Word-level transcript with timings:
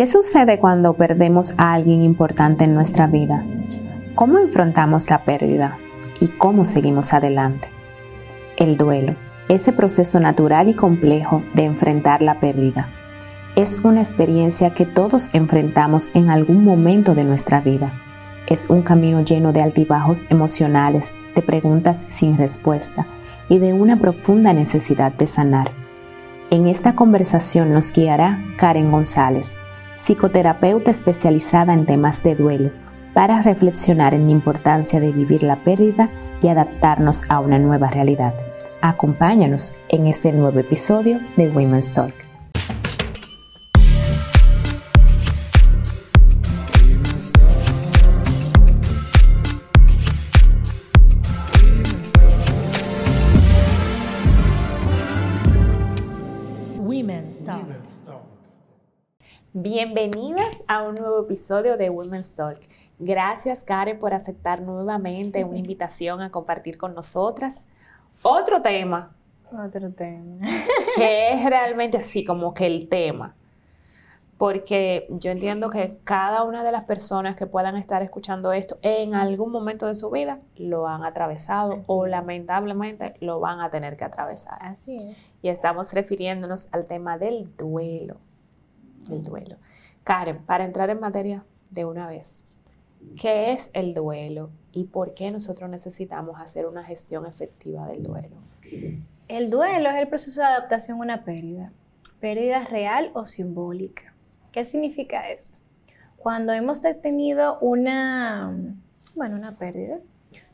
¿Qué 0.00 0.06
sucede 0.06 0.58
cuando 0.58 0.94
perdemos 0.94 1.52
a 1.58 1.74
alguien 1.74 2.00
importante 2.00 2.64
en 2.64 2.74
nuestra 2.74 3.06
vida? 3.06 3.44
¿Cómo 4.14 4.38
enfrentamos 4.38 5.10
la 5.10 5.24
pérdida? 5.24 5.76
¿Y 6.20 6.28
cómo 6.28 6.64
seguimos 6.64 7.12
adelante? 7.12 7.68
El 8.56 8.78
duelo, 8.78 9.16
ese 9.50 9.74
proceso 9.74 10.18
natural 10.18 10.70
y 10.70 10.74
complejo 10.74 11.42
de 11.52 11.64
enfrentar 11.64 12.22
la 12.22 12.40
pérdida, 12.40 12.88
es 13.56 13.76
una 13.84 14.00
experiencia 14.00 14.72
que 14.72 14.86
todos 14.86 15.28
enfrentamos 15.34 16.08
en 16.14 16.30
algún 16.30 16.64
momento 16.64 17.14
de 17.14 17.24
nuestra 17.24 17.60
vida. 17.60 17.92
Es 18.46 18.70
un 18.70 18.80
camino 18.80 19.20
lleno 19.20 19.52
de 19.52 19.60
altibajos 19.60 20.24
emocionales, 20.30 21.12
de 21.34 21.42
preguntas 21.42 22.06
sin 22.08 22.38
respuesta 22.38 23.06
y 23.50 23.58
de 23.58 23.74
una 23.74 23.98
profunda 23.98 24.54
necesidad 24.54 25.12
de 25.12 25.26
sanar. 25.26 25.72
En 26.48 26.68
esta 26.68 26.94
conversación 26.94 27.74
nos 27.74 27.92
guiará 27.92 28.42
Karen 28.56 28.90
González, 28.90 29.58
psicoterapeuta 30.00 30.90
especializada 30.90 31.74
en 31.74 31.84
temas 31.84 32.22
de 32.22 32.34
duelo, 32.34 32.70
para 33.12 33.42
reflexionar 33.42 34.14
en 34.14 34.26
la 34.26 34.32
importancia 34.32 34.98
de 34.98 35.12
vivir 35.12 35.42
la 35.42 35.62
pérdida 35.62 36.08
y 36.40 36.48
adaptarnos 36.48 37.22
a 37.28 37.40
una 37.40 37.58
nueva 37.58 37.90
realidad. 37.90 38.34
Acompáñanos 38.80 39.74
en 39.88 40.06
este 40.06 40.32
nuevo 40.32 40.58
episodio 40.58 41.20
de 41.36 41.50
Women's 41.50 41.92
Talk. 41.92 42.29
Bienvenidas 59.72 60.64
a 60.66 60.82
un 60.82 60.96
nuevo 60.96 61.20
episodio 61.20 61.76
de 61.76 61.90
Women's 61.90 62.34
Talk. 62.34 62.58
Gracias, 62.98 63.62
Karen, 63.62 64.00
por 64.00 64.12
aceptar 64.12 64.60
nuevamente 64.62 65.44
una 65.44 65.58
invitación 65.64 66.20
a 66.22 66.32
compartir 66.32 66.76
con 66.76 66.92
nosotras 66.92 67.68
otro 68.20 68.62
tema. 68.62 69.14
Otro 69.52 69.92
tema. 69.92 70.44
que 70.96 71.30
es 71.34 71.44
realmente 71.48 71.98
así 71.98 72.24
como 72.24 72.52
que 72.52 72.66
el 72.66 72.88
tema. 72.88 73.36
Porque 74.38 75.06
yo 75.08 75.30
entiendo 75.30 75.70
que 75.70 75.98
cada 76.02 76.42
una 76.42 76.64
de 76.64 76.72
las 76.72 76.82
personas 76.82 77.36
que 77.36 77.46
puedan 77.46 77.76
estar 77.76 78.02
escuchando 78.02 78.52
esto 78.52 78.76
en 78.82 79.14
algún 79.14 79.52
momento 79.52 79.86
de 79.86 79.94
su 79.94 80.10
vida 80.10 80.40
lo 80.56 80.88
han 80.88 81.04
atravesado 81.04 81.84
o 81.86 82.08
lamentablemente 82.08 83.14
lo 83.20 83.38
van 83.38 83.60
a 83.60 83.70
tener 83.70 83.96
que 83.96 84.02
atravesar. 84.02 84.58
Así 84.62 84.96
es. 84.96 85.32
Y 85.42 85.48
estamos 85.48 85.92
refiriéndonos 85.92 86.66
al 86.72 86.86
tema 86.86 87.18
del 87.18 87.54
duelo 87.54 88.16
el 89.10 89.22
duelo. 89.22 89.56
Karen, 90.04 90.38
para 90.44 90.64
entrar 90.64 90.90
en 90.90 91.00
materia 91.00 91.44
de 91.70 91.84
una 91.84 92.08
vez, 92.08 92.44
¿qué 93.20 93.52
es 93.52 93.70
el 93.72 93.94
duelo 93.94 94.50
y 94.72 94.84
por 94.84 95.14
qué 95.14 95.30
nosotros 95.30 95.70
necesitamos 95.70 96.40
hacer 96.40 96.66
una 96.66 96.84
gestión 96.84 97.26
efectiva 97.26 97.86
del 97.86 98.02
duelo? 98.02 98.36
El 99.28 99.50
duelo 99.50 99.88
es 99.90 99.96
el 99.96 100.08
proceso 100.08 100.40
de 100.40 100.46
adaptación 100.46 100.98
a 100.98 101.02
una 101.02 101.24
pérdida, 101.24 101.72
pérdida 102.20 102.64
real 102.64 103.10
o 103.14 103.26
simbólica. 103.26 104.14
¿Qué 104.52 104.64
significa 104.64 105.30
esto? 105.30 105.58
Cuando 106.16 106.52
hemos 106.52 106.80
tenido 107.00 107.58
una, 107.60 108.52
bueno, 109.14 109.36
una 109.36 109.52
pérdida, 109.52 109.98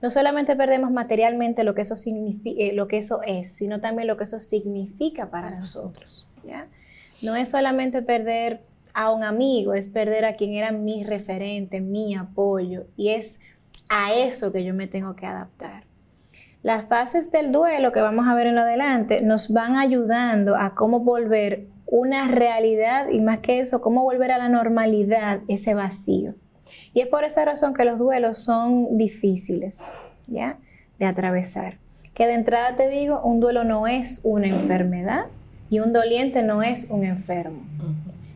no 0.00 0.10
solamente 0.10 0.54
perdemos 0.56 0.90
materialmente 0.90 1.64
lo 1.64 1.74
que 1.74 1.82
eso, 1.82 1.94
eh, 2.06 2.72
lo 2.72 2.86
que 2.86 2.98
eso 2.98 3.20
es, 3.22 3.52
sino 3.52 3.80
también 3.80 4.06
lo 4.06 4.16
que 4.16 4.24
eso 4.24 4.40
significa 4.40 5.30
para, 5.30 5.50
nosotros. 5.50 6.28
¿ya? 6.44 6.68
No 7.22 7.36
es 7.36 7.50
solamente 7.50 8.02
perder 8.02 8.62
a 8.92 9.10
un 9.12 9.24
amigo, 9.24 9.74
es 9.74 9.88
perder 9.88 10.24
a 10.24 10.36
quien 10.36 10.54
era 10.54 10.72
mi 10.72 11.04
referente, 11.04 11.80
mi 11.80 12.14
apoyo, 12.14 12.86
y 12.96 13.10
es 13.10 13.40
a 13.88 14.14
eso 14.14 14.52
que 14.52 14.64
yo 14.64 14.74
me 14.74 14.86
tengo 14.86 15.14
que 15.16 15.26
adaptar. 15.26 15.84
Las 16.62 16.86
fases 16.86 17.30
del 17.30 17.52
duelo 17.52 17.92
que 17.92 18.00
vamos 18.00 18.26
a 18.26 18.34
ver 18.34 18.48
en 18.48 18.56
lo 18.56 18.62
adelante 18.62 19.20
nos 19.20 19.52
van 19.52 19.76
ayudando 19.76 20.56
a 20.56 20.74
cómo 20.74 21.00
volver 21.00 21.66
una 21.86 22.26
realidad 22.26 23.08
y 23.10 23.20
más 23.20 23.38
que 23.38 23.60
eso, 23.60 23.80
cómo 23.80 24.02
volver 24.02 24.32
a 24.32 24.38
la 24.38 24.48
normalidad 24.48 25.40
ese 25.46 25.74
vacío. 25.74 26.34
Y 26.92 27.00
es 27.00 27.06
por 27.06 27.24
esa 27.24 27.44
razón 27.44 27.74
que 27.74 27.84
los 27.84 27.98
duelos 27.98 28.38
son 28.38 28.96
difíciles, 28.96 29.84
¿ya? 30.26 30.58
De 30.98 31.06
atravesar. 31.06 31.78
Que 32.14 32.26
de 32.26 32.34
entrada 32.34 32.74
te 32.74 32.88
digo, 32.88 33.20
un 33.22 33.38
duelo 33.38 33.62
no 33.62 33.86
es 33.86 34.22
una 34.24 34.48
enfermedad, 34.48 35.26
y 35.70 35.80
un 35.80 35.92
doliente 35.92 36.42
no 36.42 36.62
es 36.62 36.88
un 36.90 37.04
enfermo. 37.04 37.60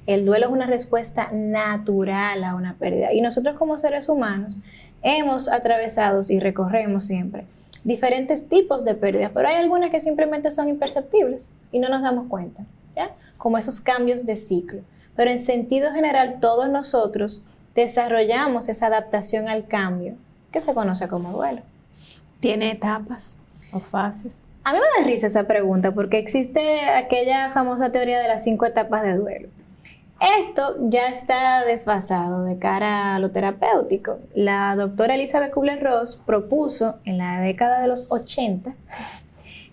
El 0.07 0.25
duelo 0.25 0.47
es 0.47 0.53
una 0.53 0.67
respuesta 0.67 1.31
natural 1.33 2.43
a 2.45 2.55
una 2.55 2.75
pérdida. 2.75 3.13
Y 3.13 3.21
nosotros 3.21 3.59
como 3.59 3.79
seres 3.79 4.09
humanos 4.09 4.59
hemos 5.03 5.49
atravesado 5.49 6.21
y 6.29 6.41
recorremos 6.41 7.05
siempre 7.05 7.45
diferentes 7.85 8.49
tipos 8.49 8.85
de 8.85 8.95
pérdidas, 8.95 9.31
pero 9.33 9.49
hay 9.49 9.57
algunas 9.57 9.91
que 9.91 10.01
simplemente 10.01 10.51
son 10.51 10.69
imperceptibles 10.69 11.49
y 11.73 11.79
no 11.79 11.89
nos 11.89 12.03
damos 12.03 12.29
cuenta, 12.29 12.65
¿ya? 12.95 13.11
Como 13.39 13.59
esos 13.59 13.81
cambios 13.81 14.27
de 14.27 14.37
ciclo. 14.37 14.81
Pero 15.17 15.31
en 15.31 15.39
sentido 15.39 15.91
general, 15.93 16.39
todos 16.41 16.69
nosotros 16.69 17.45
desarrollamos 17.75 18.69
esa 18.69 18.87
adaptación 18.87 19.49
al 19.49 19.67
cambio, 19.67 20.15
que 20.53 20.61
se 20.61 20.75
conoce 20.75 21.09
como 21.09 21.33
duelo. 21.33 21.62
¿Tiene 22.41 22.71
etapas 22.71 23.37
o 23.73 23.81
fases? 23.81 24.47
A 24.62 24.72
mí 24.72 24.78
me 24.78 25.03
da 25.03 25.09
risa 25.09 25.26
esa 25.26 25.44
pregunta 25.44 25.93
porque 25.93 26.19
existe 26.19 26.81
aquella 26.82 27.50
famosa 27.50 27.93
teoría 27.93 28.21
de 28.21 28.28
las 28.28 28.44
cinco 28.44 28.66
etapas 28.66 29.03
de 29.03 29.16
duelo. 29.16 29.48
Esto 30.38 30.76
ya 30.81 31.09
está 31.09 31.65
desfasado 31.65 32.44
de 32.44 32.59
cara 32.59 33.15
a 33.15 33.19
lo 33.20 33.31
terapéutico. 33.31 34.19
La 34.34 34.76
doctora 34.76 35.15
Elizabeth 35.15 35.50
Kubler-Ross 35.50 36.20
propuso 36.26 36.97
en 37.06 37.16
la 37.16 37.41
década 37.41 37.81
de 37.81 37.88
los 37.88 38.12
80 38.12 38.75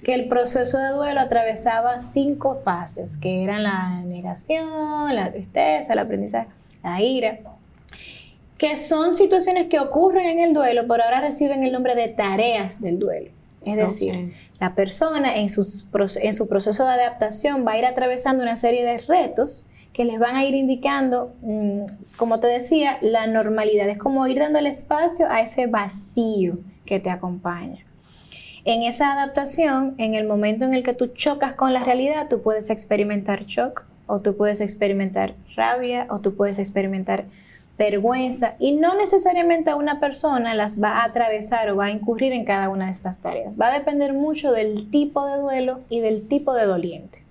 que 0.06 0.14
el 0.14 0.30
proceso 0.30 0.78
de 0.78 0.92
duelo 0.92 1.20
atravesaba 1.20 2.00
cinco 2.00 2.62
fases, 2.64 3.18
que 3.18 3.44
eran 3.44 3.64
la 3.64 4.02
negación, 4.04 5.14
la 5.14 5.30
tristeza, 5.34 5.92
el 5.92 6.00
aprendizaje, 6.00 6.48
la 6.82 7.02
ira, 7.02 7.40
que 8.58 8.78
son 8.78 9.16
situaciones 9.16 9.68
que 9.68 9.82
ocurren 9.82 10.28
en 10.28 10.40
el 10.40 10.54
duelo, 10.54 10.88
pero 10.88 11.04
ahora 11.04 11.20
reciben 11.20 11.66
el 11.66 11.74
nombre 11.74 11.94
de 11.96 12.08
tareas 12.08 12.80
del 12.80 13.00
duelo. 13.00 13.37
Es 13.68 13.76
decir, 13.76 14.34
la 14.60 14.76
persona 14.76 15.36
en, 15.36 15.48
en 15.48 16.34
su 16.34 16.48
proceso 16.48 16.86
de 16.86 16.92
adaptación 16.92 17.66
va 17.68 17.74
a 17.74 17.78
ir 17.78 17.86
atravesando 17.86 18.44
una 18.44 18.56
serie 18.56 18.86
de 18.86 18.98
retos 19.00 19.66
que 19.98 20.06
les 20.06 20.20
van 20.20 20.36
a 20.36 20.46
ir 20.46 20.54
indicando, 20.54 21.34
mm, 21.42 21.82
como 22.18 22.40
te 22.40 22.46
decía, 22.46 23.00
la 23.02 23.26
normalidad. 23.26 23.90
Es 23.90 23.98
como 23.98 24.28
ir 24.28 24.38
dando 24.38 24.60
el 24.60 24.68
espacio 24.68 25.28
a 25.28 25.42
ese 25.42 25.66
vacío 25.66 26.60
que 26.86 27.00
te 27.00 27.10
acompaña. 27.10 27.84
En 28.64 28.84
esa 28.84 29.12
adaptación, 29.12 29.96
en 29.98 30.14
el 30.14 30.28
momento 30.28 30.66
en 30.66 30.76
el 30.76 30.84
que 30.84 30.94
tú 30.94 31.08
chocas 31.08 31.54
con 31.54 31.74
la 31.74 31.84
realidad, 31.84 32.28
tú 32.30 32.44
puedes 32.44 32.70
experimentar 32.70 33.46
shock, 33.46 33.86
o 34.06 34.22
tú 34.22 34.38
puedes 34.38 34.62
experimentar 34.62 35.34
rabia, 35.56 36.06
o 36.10 36.20
tú 36.20 36.36
puedes 36.36 36.60
experimentar 36.60 37.26
vergüenza 37.78 38.56
y 38.60 38.74
no 38.74 38.96
necesariamente 38.96 39.70
a 39.70 39.76
una 39.76 40.00
persona 40.00 40.56
las 40.56 40.82
va 40.82 41.00
a 41.00 41.06
atravesar 41.06 41.70
o 41.70 41.76
va 41.76 41.86
a 41.86 41.92
incurrir 41.92 42.34
en 42.34 42.46
cada 42.46 42.70
una 42.70 42.86
de 42.86 42.92
estas 42.92 43.20
tareas. 43.20 43.60
Va 43.60 43.68
a 43.68 43.78
depender 43.78 44.14
mucho 44.14 44.52
del 44.52 44.90
tipo 44.90 45.26
de 45.28 45.38
duelo 45.38 45.82
y 45.90 46.00
del 46.00 46.28
tipo 46.28 46.54
de 46.54 46.66
doliente. 46.66 47.24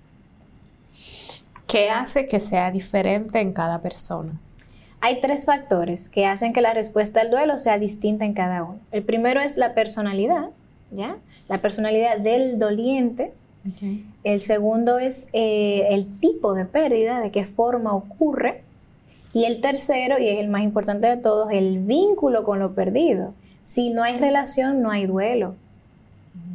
¿Qué 1.67 1.89
hace 1.89 2.27
que 2.27 2.39
sea 2.39 2.71
diferente 2.71 3.39
en 3.39 3.51
cada 3.51 3.81
persona? 3.81 4.39
Hay 5.01 5.19
tres 5.19 5.45
factores 5.45 6.09
que 6.09 6.25
hacen 6.25 6.53
que 6.53 6.61
la 6.61 6.73
respuesta 6.73 7.21
al 7.21 7.29
duelo 7.29 7.59
sea 7.59 7.77
distinta 7.77 8.25
en 8.25 8.33
cada 8.33 8.63
uno. 8.63 8.79
El 8.91 9.03
primero 9.03 9.41
es 9.41 9.57
la 9.57 9.73
personalidad, 9.73 10.49
¿ya? 10.91 11.17
La 11.49 11.59
personalidad 11.59 12.17
del 12.19 12.57
doliente. 12.57 13.33
El 14.23 14.39
segundo 14.39 14.97
es 14.97 15.27
eh, 15.33 15.87
el 15.91 16.07
tipo 16.21 16.53
de 16.53 16.63
pérdida, 16.63 17.19
de 17.19 17.31
qué 17.31 17.43
forma 17.43 17.93
ocurre. 17.93 18.63
Y 19.37 19.45
el 19.45 19.61
tercero, 19.61 20.17
y 20.17 20.27
es 20.29 20.41
el 20.41 20.49
más 20.49 20.63
importante 20.63 21.05
de 21.05 21.15
todos, 21.15 21.51
el 21.51 21.77
vínculo 21.77 22.43
con 22.43 22.57
lo 22.57 22.73
perdido. 22.73 23.35
Si 23.61 23.91
no 23.91 24.01
hay 24.01 24.17
relación, 24.17 24.81
no 24.81 24.89
hay 24.89 25.05
duelo. 25.05 25.53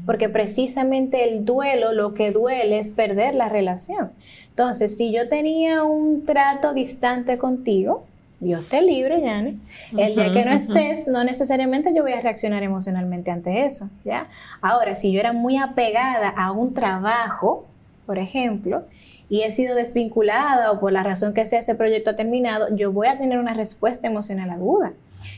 Porque 0.04 0.28
precisamente 0.28 1.28
el 1.28 1.44
duelo, 1.44 1.92
lo 1.92 2.12
que 2.12 2.32
duele 2.32 2.80
es 2.80 2.90
perder 2.90 3.36
la 3.36 3.48
relación. 3.48 4.10
Entonces, 4.48 4.96
si 4.96 5.12
yo 5.12 5.28
tenía 5.28 5.84
un 5.84 6.26
trato 6.26 6.74
distante 6.74 7.38
contigo, 7.38 8.02
Dios 8.40 8.68
te 8.68 8.82
libre, 8.82 9.20
Yane. 9.20 9.58
El 9.96 10.16
día 10.16 10.32
que 10.32 10.44
no 10.44 10.50
estés, 10.50 11.06
no 11.06 11.22
necesariamente 11.22 11.94
yo 11.94 12.02
voy 12.02 12.14
a 12.14 12.20
reaccionar 12.20 12.64
emocionalmente 12.64 13.30
ante 13.30 13.64
eso, 13.64 13.88
¿ya? 14.04 14.26
Ahora, 14.60 14.96
si 14.96 15.12
yo 15.12 15.20
era 15.20 15.32
muy 15.32 15.56
apegada 15.56 16.30
a 16.30 16.50
un 16.50 16.74
trabajo, 16.74 17.64
por 18.06 18.18
ejemplo, 18.18 18.82
y 19.32 19.44
he 19.44 19.50
sido 19.50 19.74
desvinculada 19.74 20.70
o 20.72 20.78
por 20.78 20.92
la 20.92 21.02
razón 21.02 21.32
que 21.32 21.46
sea 21.46 21.60
ese 21.60 21.74
proyecto 21.74 22.10
ha 22.10 22.16
terminado, 22.16 22.66
yo 22.76 22.92
voy 22.92 23.06
a 23.06 23.16
tener 23.16 23.38
una 23.38 23.54
respuesta 23.54 24.06
emocional 24.06 24.50
aguda. 24.50 24.92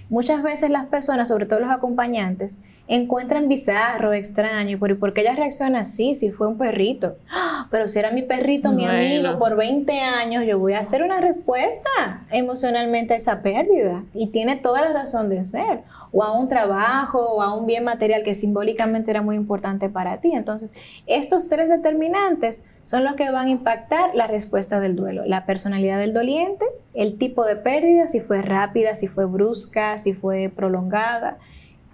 Muchas 0.08 0.42
veces 0.42 0.70
las 0.70 0.86
personas, 0.86 1.28
sobre 1.28 1.46
todo 1.46 1.60
los 1.60 1.70
acompañantes, 1.70 2.58
encuentran 2.88 3.48
bizarro, 3.48 4.12
extraño, 4.12 4.70
¿y 4.70 4.94
por 4.96 5.12
qué 5.14 5.20
ella 5.20 5.36
reacciona 5.36 5.80
así 5.80 6.16
si 6.16 6.32
fue 6.32 6.48
un 6.48 6.58
perrito? 6.58 7.16
¡Ah! 7.30 7.68
Pero 7.70 7.88
si 7.88 7.98
era 7.98 8.10
mi 8.10 8.22
perrito, 8.22 8.72
mi 8.72 8.84
amigo, 8.84 9.38
por 9.38 9.56
20 9.56 9.98
años, 10.00 10.44
yo 10.44 10.58
voy 10.58 10.74
a 10.74 10.80
hacer 10.80 11.02
una 11.02 11.20
respuesta 11.20 12.26
emocionalmente 12.30 13.14
a 13.14 13.16
esa 13.16 13.42
pérdida. 13.42 14.04
Y 14.12 14.28
tiene 14.28 14.56
toda 14.56 14.82
la 14.82 14.92
razón 14.92 15.28
de 15.30 15.44
ser. 15.44 15.82
O 16.12 16.22
a 16.22 16.38
un 16.38 16.48
trabajo, 16.48 17.18
o 17.18 17.42
a 17.42 17.56
un 17.56 17.66
bien 17.66 17.84
material 17.84 18.22
que 18.22 18.34
simbólicamente 18.34 19.10
era 19.10 19.22
muy 19.22 19.36
importante 19.36 19.88
para 19.88 20.20
ti. 20.20 20.32
Entonces, 20.34 20.72
estos 21.06 21.48
tres 21.48 21.68
determinantes 21.68 22.62
son 22.84 23.02
los 23.04 23.14
que 23.14 23.30
van 23.30 23.46
a 23.46 23.50
impactar 23.50 24.14
la 24.14 24.26
respuesta 24.26 24.78
del 24.78 24.94
duelo. 24.94 25.24
La 25.26 25.46
personalidad 25.46 25.98
del 25.98 26.12
doliente, 26.12 26.64
el 26.94 27.18
tipo 27.18 27.44
de 27.44 27.56
pérdida, 27.56 28.08
si 28.08 28.20
fue 28.20 28.42
rápida, 28.42 28.94
si 28.94 29.08
fue 29.08 29.24
brusca, 29.24 29.98
si 29.98 30.12
fue 30.12 30.52
prolongada 30.54 31.38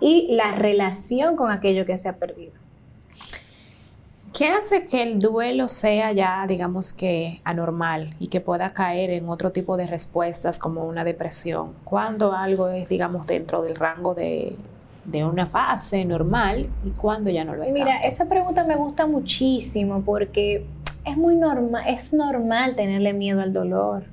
y 0.00 0.28
la 0.30 0.52
relación 0.52 1.36
con 1.36 1.50
aquello 1.50 1.86
que 1.86 1.96
se 1.98 2.08
ha 2.08 2.16
perdido. 2.16 2.52
¿Qué 4.32 4.48
hace 4.48 4.86
que 4.86 5.02
el 5.02 5.18
duelo 5.18 5.68
sea 5.68 6.12
ya, 6.12 6.44
digamos 6.46 6.92
que, 6.92 7.40
anormal 7.44 8.14
y 8.20 8.28
que 8.28 8.40
pueda 8.40 8.72
caer 8.72 9.10
en 9.10 9.28
otro 9.28 9.50
tipo 9.50 9.76
de 9.76 9.86
respuestas 9.86 10.58
como 10.58 10.86
una 10.86 11.04
depresión? 11.04 11.74
Cuando 11.84 12.32
algo 12.32 12.68
es, 12.68 12.88
digamos, 12.88 13.26
dentro 13.26 13.62
del 13.62 13.74
rango 13.74 14.14
de, 14.14 14.56
una 15.12 15.46
fase 15.46 16.04
normal 16.04 16.68
y 16.84 16.90
cuando 16.90 17.30
ya 17.30 17.44
no 17.44 17.56
lo 17.56 17.64
es. 17.64 17.72
Mira, 17.72 17.98
esa 18.02 18.28
pregunta 18.28 18.62
me 18.64 18.76
gusta 18.76 19.08
muchísimo 19.08 20.02
porque 20.02 20.64
es 21.04 21.16
muy 21.16 21.36
normal, 21.36 21.84
es 21.86 22.12
normal 22.12 22.74
tenerle 22.76 23.12
miedo 23.12 23.40
al 23.40 23.52
dolor. 23.52 24.04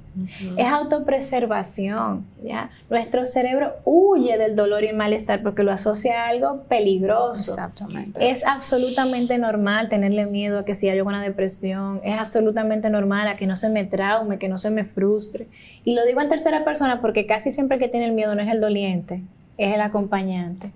Es 0.58 0.66
autopreservación, 0.66 2.26
¿ya? 2.44 2.72
Nuestro 2.90 3.28
cerebro 3.28 3.74
huye 3.86 4.38
del 4.38 4.56
dolor 4.56 4.84
y 4.84 4.92
malestar 4.92 5.44
porque 5.44 5.64
lo 5.64 5.72
asocia 5.72 6.24
a 6.24 6.30
algo 6.30 6.64
peligroso. 6.64 7.40
Exactamente. 7.40 8.28
Es 8.32 8.44
absolutamente 8.44 9.38
normal 9.38 9.90
tenerle 9.90 10.26
miedo 10.26 10.60
a 10.60 10.66
que 10.66 10.74
si 10.74 10.90
hay 10.90 11.02
una 11.02 11.22
depresión, 11.22 12.02
es 12.04 12.18
absolutamente 12.18 12.90
normal 12.90 13.28
a 13.28 13.38
que 13.38 13.46
no 13.46 13.58
se 13.58 13.70
me 13.70 13.86
traume, 13.86 14.40
que 14.40 14.50
no 14.50 14.58
se 14.58 14.72
me 14.72 14.86
frustre. 14.86 15.48
Y 15.84 15.94
lo 15.94 16.04
digo 16.06 16.20
en 16.22 16.30
tercera 16.30 16.66
persona 16.66 17.00
porque 17.00 17.28
casi 17.28 17.52
siempre 17.52 17.76
el 17.76 17.82
que 17.82 17.90
tiene 17.90 18.08
el 18.08 18.14
miedo 18.14 18.34
no 18.34 18.42
es 18.42 18.50
el 18.50 18.60
doliente, 18.60 19.22
es 19.58 19.74
el 19.74 19.82
acompañante. 19.82 20.72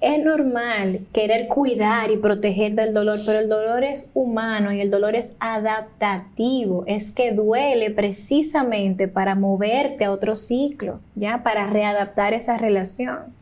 Es 0.00 0.24
normal 0.24 1.00
querer 1.12 1.48
cuidar 1.48 2.12
y 2.12 2.16
proteger 2.18 2.76
del 2.76 2.94
dolor, 2.94 3.18
pero 3.26 3.40
el 3.40 3.48
dolor 3.48 3.82
es 3.82 4.08
humano 4.14 4.72
y 4.72 4.80
el 4.80 4.92
dolor 4.92 5.16
es 5.16 5.36
adaptativo, 5.40 6.84
es 6.86 7.10
que 7.10 7.32
duele 7.32 7.90
precisamente 7.90 9.08
para 9.08 9.34
moverte 9.34 10.04
a 10.04 10.12
otro 10.12 10.36
ciclo, 10.36 11.00
¿ya? 11.16 11.42
Para 11.42 11.66
readaptar 11.66 12.32
esa 12.32 12.58
relación. 12.58 13.36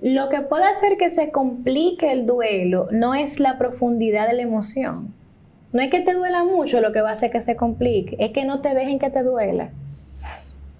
Lo 0.00 0.28
que 0.28 0.40
puede 0.40 0.64
hacer 0.64 0.98
que 0.98 1.08
se 1.08 1.30
complique 1.30 2.10
el 2.10 2.26
duelo 2.26 2.88
no 2.90 3.14
es 3.14 3.38
la 3.38 3.56
profundidad 3.56 4.28
de 4.28 4.34
la 4.34 4.42
emoción. 4.42 5.14
No 5.72 5.82
es 5.82 5.90
que 5.90 6.00
te 6.00 6.14
duela 6.14 6.42
mucho 6.42 6.80
lo 6.80 6.90
que 6.90 7.00
va 7.00 7.10
a 7.10 7.12
hacer 7.12 7.30
que 7.30 7.40
se 7.40 7.54
complique, 7.54 8.16
es 8.18 8.32
que 8.32 8.44
no 8.44 8.60
te 8.60 8.74
dejen 8.74 8.98
que 8.98 9.10
te 9.10 9.22
duela. 9.22 9.70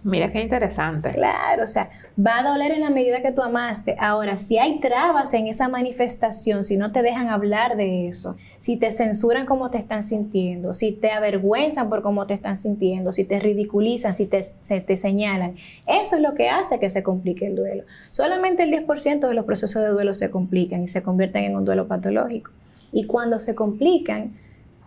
Mira 0.07 0.31
qué 0.31 0.41
interesante. 0.41 1.11
Claro, 1.11 1.65
o 1.65 1.67
sea, 1.67 1.91
va 2.17 2.39
a 2.39 2.49
doler 2.49 2.71
en 2.71 2.83
la 2.83 2.91
medida 2.91 3.23
que 3.23 3.33
tú 3.33 3.43
amaste. 3.43 3.97
Ahora, 3.99 4.37
si 4.37 4.57
hay 4.57 4.79
trabas 4.79 5.35
en 5.35 5.49
esa 5.49 5.69
manifestación, 5.69 6.63
si 6.63 6.77
no 6.77 6.93
te 6.93 7.03
dejan 7.03 7.29
hablar 7.29 7.77
de 7.77 8.07
eso, 8.07 8.37
si 8.61 8.77
te 8.77 8.93
censuran 8.93 9.47
cómo 9.47 9.69
te 9.73 9.79
están 9.79 10.05
sintiendo, 10.05 10.75
si 10.75 10.93
te 10.93 11.11
avergüenzan 11.11 11.89
por 11.89 12.03
cómo 12.03 12.29
te 12.29 12.35
están 12.35 12.57
sintiendo, 12.57 13.11
si 13.11 13.25
te 13.25 13.41
ridiculizan, 13.41 14.15
si 14.15 14.27
te, 14.27 14.45
te 14.81 14.97
señalan, 14.97 15.57
eso 15.89 16.15
es 16.15 16.23
lo 16.23 16.35
que 16.35 16.51
hace 16.51 16.79
que 16.79 16.89
se 16.89 17.03
complique 17.03 17.45
el 17.45 17.57
duelo. 17.57 17.83
Solamente 18.13 18.63
el 18.63 18.71
10% 18.71 19.27
de 19.27 19.35
los 19.35 19.45
procesos 19.45 19.83
de 19.83 19.89
duelo 19.89 20.15
se 20.15 20.31
complican 20.31 20.85
y 20.85 20.89
se 20.89 21.03
convierten 21.03 21.43
en 21.43 21.57
un 21.57 21.65
duelo 21.65 21.89
patológico. 21.89 22.53
Y 22.93 23.07
cuando 23.07 23.41
se 23.41 23.57
complican, 23.57 24.37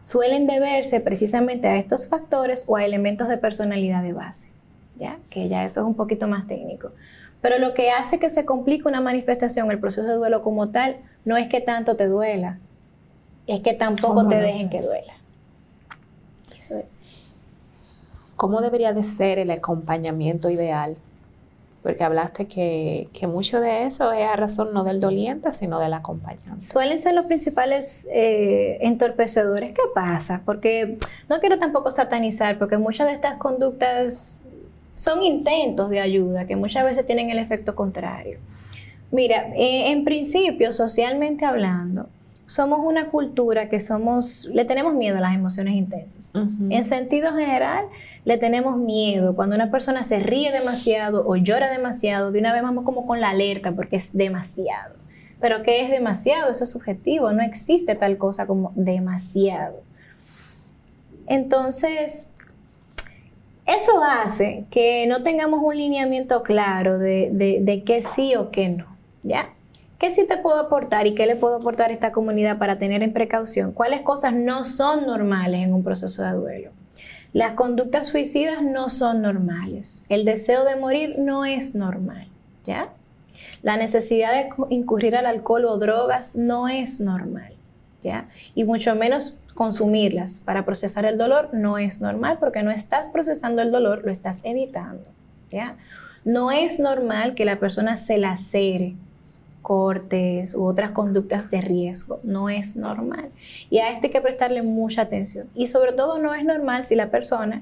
suelen 0.01 0.47
deberse 0.47 1.01
precisamente 1.01 1.67
a 1.67 1.75
estos 1.75 2.07
factores 2.07 2.63
o 2.67 2.77
a 2.77 2.85
elementos 2.85 3.27
de 3.27 3.37
personalidad 3.37 4.01
de 4.01 4.13
base. 4.13 4.58
Que 5.29 5.47
ya 5.47 5.65
eso 5.65 5.81
es 5.81 5.85
un 5.85 5.95
poquito 5.95 6.27
más 6.27 6.47
técnico. 6.47 6.91
Pero 7.41 7.57
lo 7.57 7.73
que 7.73 7.91
hace 7.91 8.19
que 8.19 8.29
se 8.29 8.45
complique 8.45 8.87
una 8.87 9.01
manifestación, 9.01 9.71
el 9.71 9.79
proceso 9.79 10.07
de 10.07 10.15
duelo 10.15 10.41
como 10.41 10.69
tal, 10.69 10.97
no 11.25 11.37
es 11.37 11.47
que 11.47 11.61
tanto 11.61 11.95
te 11.95 12.07
duela, 12.07 12.59
es 13.47 13.61
que 13.61 13.73
tampoco 13.73 14.27
te 14.27 14.35
dejen 14.35 14.69
que 14.69 14.81
duela. 14.81 15.13
Eso 16.59 16.77
es. 16.77 16.99
¿Cómo 18.35 18.61
debería 18.61 18.93
de 18.93 19.03
ser 19.03 19.39
el 19.39 19.51
acompañamiento 19.51 20.49
ideal? 20.49 20.97
Porque 21.83 22.03
hablaste 22.03 22.45
que, 22.45 23.09
mucho 23.27 23.61
de 23.61 23.85
eso 23.85 24.11
es 24.11 24.27
a 24.27 24.35
razón 24.35 24.73
no 24.73 24.83
del 24.83 24.99
doliente, 24.99 25.51
sino 25.53 25.79
del 25.79 25.93
acompañante. 25.93 26.65
Suelen 26.65 26.99
ser 26.99 27.13
los 27.13 27.25
principales 27.25 28.07
eh, 28.11 28.77
entorpecedores. 28.81 29.73
¿Qué 29.73 29.81
pasa? 29.95 30.41
Porque 30.45 30.97
no 31.29 31.39
quiero 31.39 31.57
tampoco 31.57 31.89
satanizar, 31.89 32.59
porque 32.59 32.77
muchas 32.77 33.07
de 33.07 33.13
estas 33.13 33.37
conductas 33.37 34.39
son 34.99 35.23
intentos 35.23 35.89
de 35.89 36.01
ayuda 36.01 36.45
que 36.45 36.57
muchas 36.57 36.83
veces 36.83 37.05
tienen 37.05 37.29
el 37.29 37.39
efecto 37.39 37.73
contrario. 37.73 38.37
Mira, 39.11 39.47
eh, 39.55 39.91
en 39.91 40.03
principio, 40.03 40.73
socialmente 40.73 41.45
hablando, 41.45 42.09
somos 42.47 42.81
una 42.83 43.07
cultura 43.07 43.69
que 43.69 43.79
somos, 43.79 44.49
le 44.51 44.65
tenemos 44.65 44.95
miedo 44.95 45.17
a 45.17 45.21
las 45.21 45.35
emociones 45.35 45.75
intensas. 45.75 46.33
En 46.69 46.83
sentido 46.83 47.31
general, 47.33 47.85
le 48.25 48.37
tenemos 48.37 48.75
miedo. 48.75 49.37
Cuando 49.37 49.55
una 49.55 49.71
persona 49.71 50.03
se 50.03 50.19
ríe 50.19 50.51
demasiado 50.51 51.25
o 51.25 51.37
llora 51.37 51.71
demasiado, 51.71 52.33
de 52.33 52.39
una 52.39 52.51
vez 52.51 52.61
vamos 52.61 52.83
como 52.83 53.05
con 53.05 53.21
la 53.21 53.29
alerta 53.29 53.71
porque 53.71 53.95
es 53.95 54.11
demasiado. 54.11 54.95
Pero 55.39 55.63
¿qué 55.63 55.81
es 55.81 55.89
demasiado? 55.89 56.51
Eso 56.51 56.65
es 56.65 56.71
subjetivo. 56.71 57.31
No 57.31 57.41
existe 57.41 57.95
tal 57.95 58.17
cosa 58.17 58.47
como 58.47 58.73
demasiado. 58.75 59.81
Entonces, 61.25 62.29
eso 63.69 64.03
hace 64.03 64.65
que 64.71 65.05
no 65.07 65.21
tengamos 65.21 65.61
un 65.63 65.77
lineamiento 65.77 66.41
claro 66.43 66.97
de, 66.97 67.29
de, 67.31 67.83
qué 67.83 68.01
sí 68.01 68.35
o 68.35 68.49
qué 68.49 68.69
no, 68.69 68.85
¿ya? 69.23 69.49
¿Qué 69.99 70.11
sí 70.11 70.25
te 70.25 70.37
puedo 70.37 70.59
aportar 70.59 71.07
y 71.07 71.13
qué 71.13 71.27
le 71.27 71.35
puedo 71.35 71.57
aportar 71.57 71.91
a 71.91 71.93
esta 71.93 72.11
comunidad 72.11 72.57
para 72.57 72.77
tener 72.77 73.03
en 73.03 73.13
precaución? 73.13 73.71
¿Cuáles 73.73 74.01
cosas 74.01 74.33
no 74.33 74.65
son 74.65 75.05
normales 75.05 75.67
en 75.67 75.73
un 75.73 75.83
proceso 75.83 76.23
de 76.23 76.31
duelo? 76.31 76.71
Las 77.33 77.51
conductas 77.51 78.07
suicidas 78.07 78.63
no 78.63 78.89
son 78.89 79.21
normales. 79.21 80.03
El 80.09 80.25
deseo 80.25 80.65
de 80.65 80.75
morir 80.75 81.19
no 81.19 81.45
es 81.45 81.75
normal, 81.75 82.27
¿ya? 82.65 82.89
La 83.61 83.77
necesidad 83.77 84.31
de 84.31 84.49
incurrir 84.69 85.15
al 85.15 85.25
alcohol 85.25 85.65
o 85.65 85.77
drogas 85.77 86.35
no 86.35 86.67
es 86.67 86.99
normal, 86.99 87.53
¿ya? 88.01 88.29
Y 88.55 88.63
mucho 88.63 88.95
menos 88.95 89.37
consumirlas 89.59 90.39
para 90.39 90.63
procesar 90.63 91.03
el 91.03 91.17
dolor 91.17 91.49
no 91.51 91.77
es 91.77 91.99
normal 91.99 92.37
porque 92.39 92.63
no 92.63 92.71
estás 92.71 93.09
procesando 93.09 93.61
el 93.61 93.73
dolor, 93.73 94.05
lo 94.05 94.09
estás 94.09 94.39
evitando. 94.45 95.03
¿ya? 95.49 95.75
No 96.23 96.49
es 96.49 96.79
normal 96.79 97.35
que 97.35 97.43
la 97.43 97.59
persona 97.59 97.97
se 97.97 98.17
lacere 98.17 98.95
cortes 99.61 100.55
u 100.55 100.63
otras 100.63 100.91
conductas 100.91 101.51
de 101.51 101.59
riesgo. 101.59 102.21
No 102.23 102.49
es 102.49 102.77
normal. 102.77 103.31
Y 103.69 103.79
a 103.79 103.91
esto 103.91 104.07
hay 104.07 104.13
que 104.13 104.21
prestarle 104.21 104.61
mucha 104.61 105.01
atención. 105.01 105.49
Y 105.53 105.67
sobre 105.67 105.91
todo 105.91 106.19
no 106.19 106.33
es 106.33 106.45
normal 106.45 106.85
si 106.85 106.95
la 106.95 107.11
persona 107.11 107.61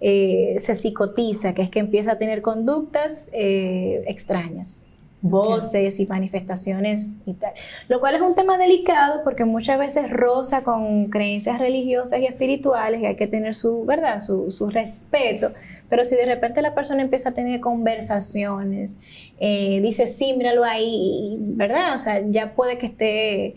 eh, 0.00 0.56
se 0.58 0.74
psicotiza, 0.74 1.54
que 1.54 1.62
es 1.62 1.70
que 1.70 1.78
empieza 1.78 2.10
a 2.10 2.18
tener 2.18 2.42
conductas 2.42 3.28
eh, 3.30 4.02
extrañas 4.08 4.84
voces 5.22 6.00
y 6.00 6.06
manifestaciones 6.06 7.18
y 7.26 7.34
tal. 7.34 7.52
Lo 7.88 8.00
cual 8.00 8.14
es 8.14 8.22
un 8.22 8.34
tema 8.34 8.56
delicado 8.56 9.22
porque 9.22 9.44
muchas 9.44 9.78
veces 9.78 10.10
roza 10.10 10.62
con 10.62 11.06
creencias 11.06 11.58
religiosas 11.58 12.20
y 12.20 12.26
espirituales 12.26 13.02
y 13.02 13.06
hay 13.06 13.16
que 13.16 13.26
tener 13.26 13.54
su, 13.54 13.84
¿verdad? 13.84 14.20
Su, 14.20 14.50
su 14.50 14.68
respeto. 14.70 15.52
Pero 15.88 16.04
si 16.04 16.16
de 16.16 16.24
repente 16.24 16.62
la 16.62 16.74
persona 16.74 17.02
empieza 17.02 17.30
a 17.30 17.32
tener 17.32 17.60
conversaciones, 17.60 18.96
eh, 19.40 19.80
dice, 19.82 20.06
sí, 20.06 20.34
míralo 20.36 20.64
ahí, 20.64 21.36
¿verdad? 21.40 21.94
O 21.94 21.98
sea, 21.98 22.22
ya 22.26 22.54
puede 22.54 22.78
que 22.78 22.86
esté 22.86 23.56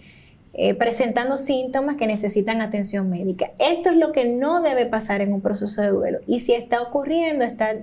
eh, 0.56 0.76
presentando 0.76 1.38
síntomas 1.38 1.96
que 1.96 2.08
necesitan 2.08 2.62
atención 2.62 3.10
médica. 3.10 3.52
Esto 3.58 3.90
es 3.90 3.96
lo 3.96 4.12
que 4.12 4.26
no 4.26 4.62
debe 4.62 4.86
pasar 4.86 5.22
en 5.22 5.34
un 5.34 5.42
proceso 5.42 5.82
de 5.82 5.90
duelo. 5.90 6.20
Y 6.28 6.42
si 6.42 6.54
está 6.54 6.82
ocurriendo, 6.82 7.44
está, 7.44 7.76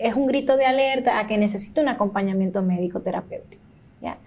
es 0.00 0.14
un 0.14 0.26
grito 0.26 0.56
de 0.56 0.66
alerta 0.66 1.18
a 1.18 1.26
que 1.26 1.38
necesita 1.38 1.80
un 1.80 1.88
acompañamiento 1.88 2.62
médico 2.62 3.00
terapéutico. 3.00 3.62
¿ya? 4.00 4.18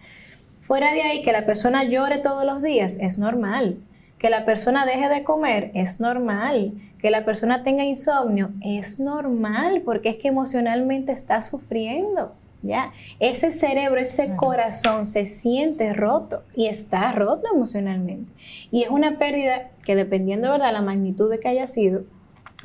Fuera 0.61 0.93
de 0.93 1.01
ahí, 1.01 1.23
que 1.23 1.31
la 1.31 1.45
persona 1.45 1.83
llore 1.83 2.19
todos 2.19 2.45
los 2.45 2.61
días 2.61 2.97
es 3.01 3.17
normal. 3.17 3.77
Que 4.17 4.29
la 4.29 4.45
persona 4.45 4.85
deje 4.85 5.09
de 5.09 5.23
comer 5.23 5.71
es 5.73 5.99
normal. 5.99 6.73
Que 6.99 7.11
la 7.11 7.25
persona 7.25 7.63
tenga 7.63 7.83
insomnio 7.83 8.51
es 8.61 8.99
normal 8.99 9.81
porque 9.83 10.09
es 10.09 10.15
que 10.15 10.29
emocionalmente 10.29 11.11
está 11.11 11.41
sufriendo. 11.41 12.33
¿ya? 12.61 12.93
Ese 13.19 13.51
cerebro, 13.51 13.99
ese 13.99 14.35
corazón 14.35 15.05
se 15.05 15.25
siente 15.25 15.93
roto 15.93 16.43
y 16.55 16.67
está 16.67 17.11
roto 17.11 17.49
emocionalmente. 17.53 18.31
Y 18.71 18.83
es 18.83 18.89
una 18.89 19.17
pérdida 19.17 19.71
que 19.83 19.95
dependiendo 19.95 20.53
de 20.53 20.59
la 20.59 20.81
magnitud 20.81 21.29
de 21.29 21.39
que 21.39 21.49
haya 21.49 21.67
sido, 21.67 22.03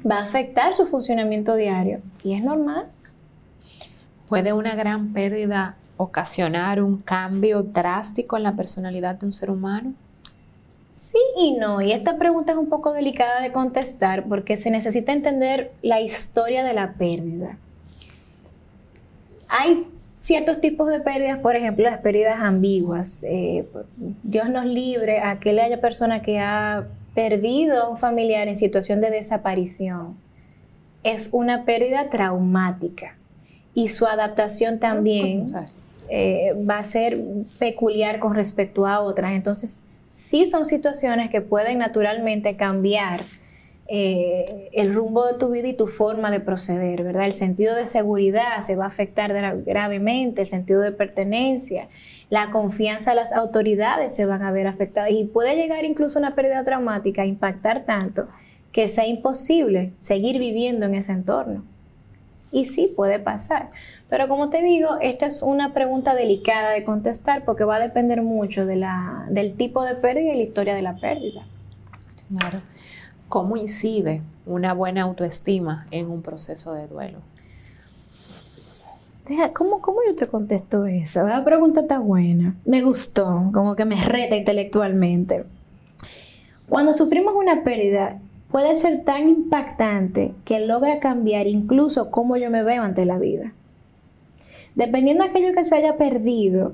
va 0.08 0.18
a 0.18 0.22
afectar 0.22 0.74
su 0.74 0.86
funcionamiento 0.86 1.56
diario 1.56 2.00
y 2.22 2.34
es 2.34 2.44
normal. 2.44 2.86
¿Puede 4.28 4.52
una 4.52 4.74
gran 4.74 5.14
pérdida 5.14 5.76
ocasionar 5.96 6.82
un 6.82 6.98
cambio 6.98 7.62
drástico 7.62 8.36
en 8.36 8.42
la 8.42 8.56
personalidad 8.56 9.14
de 9.14 9.26
un 9.26 9.32
ser 9.32 9.50
humano? 9.50 9.94
Sí 10.92 11.18
y 11.36 11.52
no, 11.52 11.80
y 11.80 11.92
esta 11.92 12.18
pregunta 12.18 12.52
es 12.52 12.58
un 12.58 12.68
poco 12.68 12.92
delicada 12.92 13.40
de 13.40 13.52
contestar 13.52 14.24
porque 14.28 14.58
se 14.58 14.70
necesita 14.70 15.12
entender 15.12 15.72
la 15.80 16.02
historia 16.02 16.62
de 16.62 16.74
la 16.74 16.92
pérdida. 16.92 17.56
Hay 19.48 19.86
ciertos 20.20 20.60
tipos 20.60 20.90
de 20.90 21.00
pérdidas, 21.00 21.38
por 21.38 21.56
ejemplo, 21.56 21.84
las 21.84 22.00
pérdidas 22.00 22.40
ambiguas. 22.40 23.24
Eh, 23.24 23.64
Dios 24.24 24.50
nos 24.50 24.66
libre 24.66 25.20
a 25.20 25.38
haya 25.40 25.80
persona 25.80 26.20
que 26.20 26.38
ha 26.38 26.86
perdido 27.14 27.82
a 27.82 27.88
un 27.88 27.96
familiar 27.96 28.46
en 28.46 28.58
situación 28.58 29.00
de 29.00 29.10
desaparición. 29.10 30.16
Es 31.02 31.30
una 31.32 31.64
pérdida 31.64 32.10
traumática 32.10 33.17
y 33.74 33.88
su 33.88 34.06
adaptación 34.06 34.78
también 34.78 35.46
eh, 36.08 36.54
va 36.68 36.78
a 36.78 36.84
ser 36.84 37.20
peculiar 37.58 38.18
con 38.18 38.34
respecto 38.34 38.86
a 38.86 39.00
otras. 39.00 39.32
Entonces, 39.32 39.84
sí 40.12 40.46
son 40.46 40.66
situaciones 40.66 41.30
que 41.30 41.40
pueden 41.40 41.78
naturalmente 41.78 42.56
cambiar 42.56 43.20
eh, 43.90 44.68
el 44.72 44.92
rumbo 44.92 45.24
de 45.26 45.38
tu 45.38 45.48
vida 45.50 45.68
y 45.68 45.72
tu 45.72 45.86
forma 45.86 46.30
de 46.30 46.40
proceder, 46.40 47.02
¿verdad? 47.04 47.24
El 47.24 47.32
sentido 47.32 47.74
de 47.74 47.86
seguridad 47.86 48.60
se 48.60 48.76
va 48.76 48.84
a 48.84 48.88
afectar 48.88 49.32
gravemente, 49.64 50.42
el 50.42 50.46
sentido 50.46 50.82
de 50.82 50.92
pertenencia, 50.92 51.88
la 52.28 52.50
confianza 52.50 53.12
a 53.12 53.14
las 53.14 53.32
autoridades 53.32 54.14
se 54.14 54.26
van 54.26 54.42
a 54.42 54.52
ver 54.52 54.66
afectadas 54.66 55.10
y 55.12 55.24
puede 55.24 55.56
llegar 55.56 55.86
incluso 55.86 56.18
una 56.18 56.34
pérdida 56.34 56.64
traumática 56.64 57.22
a 57.22 57.26
impactar 57.26 57.86
tanto 57.86 58.28
que 58.72 58.88
sea 58.88 59.06
imposible 59.06 59.92
seguir 59.98 60.38
viviendo 60.38 60.84
en 60.84 60.94
ese 60.94 61.12
entorno. 61.12 61.64
Y 62.50 62.64
sí 62.64 62.92
puede 62.94 63.18
pasar. 63.18 63.70
Pero 64.08 64.28
como 64.28 64.48
te 64.48 64.62
digo, 64.62 64.98
esta 65.00 65.26
es 65.26 65.42
una 65.42 65.74
pregunta 65.74 66.14
delicada 66.14 66.70
de 66.70 66.84
contestar 66.84 67.44
porque 67.44 67.64
va 67.64 67.76
a 67.76 67.80
depender 67.80 68.22
mucho 68.22 68.64
de 68.64 68.76
la, 68.76 69.26
del 69.30 69.54
tipo 69.54 69.84
de 69.84 69.94
pérdida 69.94 70.32
y 70.32 70.36
la 70.36 70.42
historia 70.42 70.74
de 70.74 70.82
la 70.82 70.96
pérdida. 70.96 71.46
Claro. 72.28 72.62
¿Cómo 73.28 73.56
incide 73.56 74.22
una 74.46 74.72
buena 74.72 75.02
autoestima 75.02 75.86
en 75.90 76.10
un 76.10 76.22
proceso 76.22 76.72
de 76.72 76.86
duelo? 76.86 77.18
¿Cómo, 79.54 79.82
¿Cómo 79.82 79.98
yo 80.06 80.14
te 80.16 80.26
contesto 80.26 80.86
eso? 80.86 81.22
La 81.26 81.44
pregunta 81.44 81.82
está 81.82 81.98
buena. 81.98 82.56
Me 82.64 82.80
gustó, 82.80 83.50
como 83.52 83.76
que 83.76 83.84
me 83.84 84.02
reta 84.02 84.36
intelectualmente. 84.36 85.44
Cuando 86.66 86.94
sufrimos 86.94 87.34
una 87.34 87.62
pérdida, 87.62 88.20
puede 88.50 88.76
ser 88.76 89.04
tan 89.04 89.28
impactante 89.28 90.34
que 90.44 90.60
logra 90.60 91.00
cambiar 91.00 91.46
incluso 91.46 92.10
cómo 92.10 92.36
yo 92.36 92.50
me 92.50 92.62
veo 92.62 92.82
ante 92.82 93.04
la 93.04 93.18
vida. 93.18 93.52
Dependiendo 94.74 95.24
de 95.24 95.30
aquello 95.30 95.52
que 95.52 95.64
se 95.64 95.74
haya 95.74 95.96
perdido, 95.96 96.72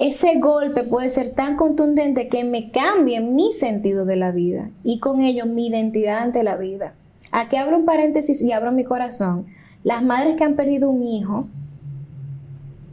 ese 0.00 0.38
golpe 0.40 0.82
puede 0.82 1.10
ser 1.10 1.34
tan 1.34 1.56
contundente 1.56 2.28
que 2.28 2.44
me 2.44 2.70
cambie 2.70 3.20
mi 3.20 3.52
sentido 3.52 4.04
de 4.04 4.16
la 4.16 4.32
vida 4.32 4.70
y 4.82 4.98
con 4.98 5.20
ello 5.20 5.46
mi 5.46 5.68
identidad 5.68 6.18
ante 6.18 6.42
la 6.42 6.56
vida. 6.56 6.94
Aquí 7.30 7.56
abro 7.56 7.78
un 7.78 7.84
paréntesis 7.84 8.42
y 8.42 8.52
abro 8.52 8.72
mi 8.72 8.84
corazón. 8.84 9.46
Las 9.84 10.02
madres 10.02 10.36
que 10.36 10.44
han 10.44 10.56
perdido 10.56 10.90
un 10.90 11.02
hijo, 11.04 11.46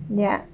ya, 0.10 0.46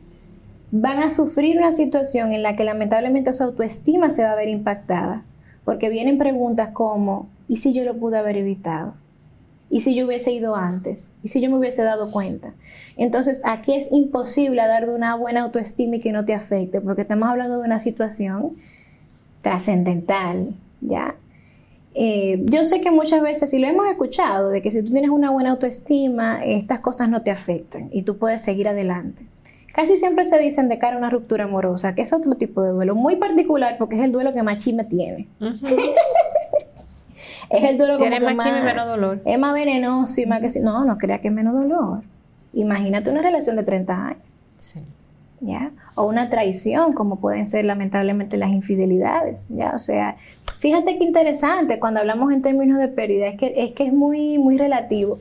van 0.72 1.00
a 1.00 1.10
sufrir 1.10 1.58
una 1.58 1.72
situación 1.72 2.32
en 2.32 2.44
la 2.44 2.56
que 2.56 2.64
lamentablemente 2.64 3.34
su 3.34 3.44
autoestima 3.44 4.10
se 4.10 4.24
va 4.24 4.32
a 4.32 4.36
ver 4.36 4.50
impactada, 4.50 5.24
porque 5.68 5.90
vienen 5.90 6.18
preguntas 6.18 6.70
como, 6.70 7.28
¿y 7.50 7.58
si 7.58 7.74
yo 7.74 7.84
lo 7.84 7.98
pude 7.98 8.18
haber 8.18 8.38
evitado? 8.38 8.94
¿Y 9.70 9.82
si 9.82 9.96
yo 9.96 10.06
hubiese 10.06 10.32
ido 10.32 10.56
antes? 10.56 11.10
¿Y 11.24 11.28
si 11.28 11.42
yo 11.42 11.50
me 11.50 11.58
hubiese 11.58 11.84
dado 11.84 12.10
cuenta? 12.10 12.54
Entonces, 12.96 13.42
aquí 13.44 13.74
es 13.74 13.92
imposible 13.92 14.66
dar 14.66 14.88
de 14.88 14.96
una 14.96 15.16
buena 15.16 15.42
autoestima 15.42 15.98
y 15.98 16.00
que 16.00 16.14
no 16.14 16.24
te 16.24 16.34
afecte, 16.34 16.80
porque 16.80 17.02
estamos 17.02 17.28
hablando 17.28 17.60
de 17.60 17.66
una 17.66 17.80
situación 17.80 18.56
trascendental, 19.42 20.56
¿ya? 20.80 21.16
Eh, 21.96 22.42
yo 22.46 22.64
sé 22.64 22.80
que 22.80 22.90
muchas 22.90 23.22
veces, 23.22 23.52
y 23.54 23.60
lo 23.60 23.68
hemos 23.68 23.88
escuchado, 23.88 24.52
de 24.52 24.62
que 24.62 24.72
si 24.72 24.82
tú 24.82 24.94
tienes 24.94 25.10
una 25.10 25.32
buena 25.32 25.52
autoestima, 25.52 26.46
estas 26.46 26.80
cosas 26.80 27.10
no 27.10 27.24
te 27.24 27.32
afectan 27.32 27.90
y 27.92 28.04
tú 28.04 28.18
puedes 28.18 28.42
seguir 28.42 28.70
adelante. 28.70 29.26
Casi 29.78 29.96
siempre 29.96 30.26
se 30.26 30.40
dicen 30.40 30.70
de 30.70 30.80
cara 30.80 30.96
a 30.96 30.98
una 30.98 31.12
ruptura 31.12 31.44
amorosa, 31.44 31.94
que 31.94 32.02
es 32.02 32.12
otro 32.12 32.34
tipo 32.34 32.64
de 32.64 32.72
duelo, 32.72 32.96
muy 32.96 33.16
particular 33.18 33.78
porque 33.78 33.96
es 33.96 34.02
el 34.02 34.12
duelo 34.12 34.34
que 34.34 34.42
más 34.42 34.58
chisme 34.58 34.86
tiene. 34.86 35.28
Es 37.50 37.64
el 37.64 37.78
duelo 37.78 37.98
Tiene 37.98 38.20
más 38.20 38.46
y 38.46 38.52
menos 38.52 38.88
dolor. 38.88 39.22
Es 39.24 39.40
más 39.40 39.54
venenoso 39.54 40.20
y 40.20 40.26
más 40.26 40.42
que 40.42 40.50
si. 40.50 40.60
No, 40.60 40.84
no 40.84 40.98
crea 40.98 41.22
que 41.22 41.30
es 41.30 41.34
menos 41.34 41.54
dolor. 41.54 42.02
Imagínate 42.52 43.10
una 43.10 43.22
relación 43.22 43.56
de 43.56 43.64
30 43.64 43.94
años. 43.94 44.22
Sí. 44.58 44.82
¿Ya? 45.40 45.72
O 45.96 46.04
una 46.08 46.30
traición, 46.30 46.92
como 46.92 47.22
pueden 47.22 47.46
ser 47.46 47.64
lamentablemente 47.64 48.36
las 48.36 48.50
infidelidades. 48.50 49.48
¿Ya? 49.48 49.72
O 49.74 49.78
sea, 49.78 50.18
fíjate 50.60 50.98
qué 50.98 51.06
interesante 51.06 51.80
cuando 51.80 52.02
hablamos 52.02 52.34
en 52.34 52.42
términos 52.42 52.80
de 52.80 52.90
pérdida, 52.90 53.28
es 53.28 53.38
que 53.38 53.54
es, 53.56 53.72
que 53.72 53.86
es 53.86 53.94
muy, 53.94 54.38
muy 54.40 54.58
relativo. 54.58 55.18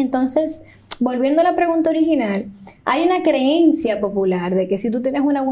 Entonces, 0.00 0.62
volviendo 1.00 1.40
a 1.40 1.44
la 1.44 1.56
pregunta 1.56 1.90
original, 1.90 2.46
hay 2.84 3.04
una 3.04 3.22
creencia 3.22 4.00
popular 4.00 4.54
de 4.54 4.68
que 4.68 4.78
si 4.78 4.90
tú 4.90 5.02
tienes 5.02 5.22
una 5.22 5.42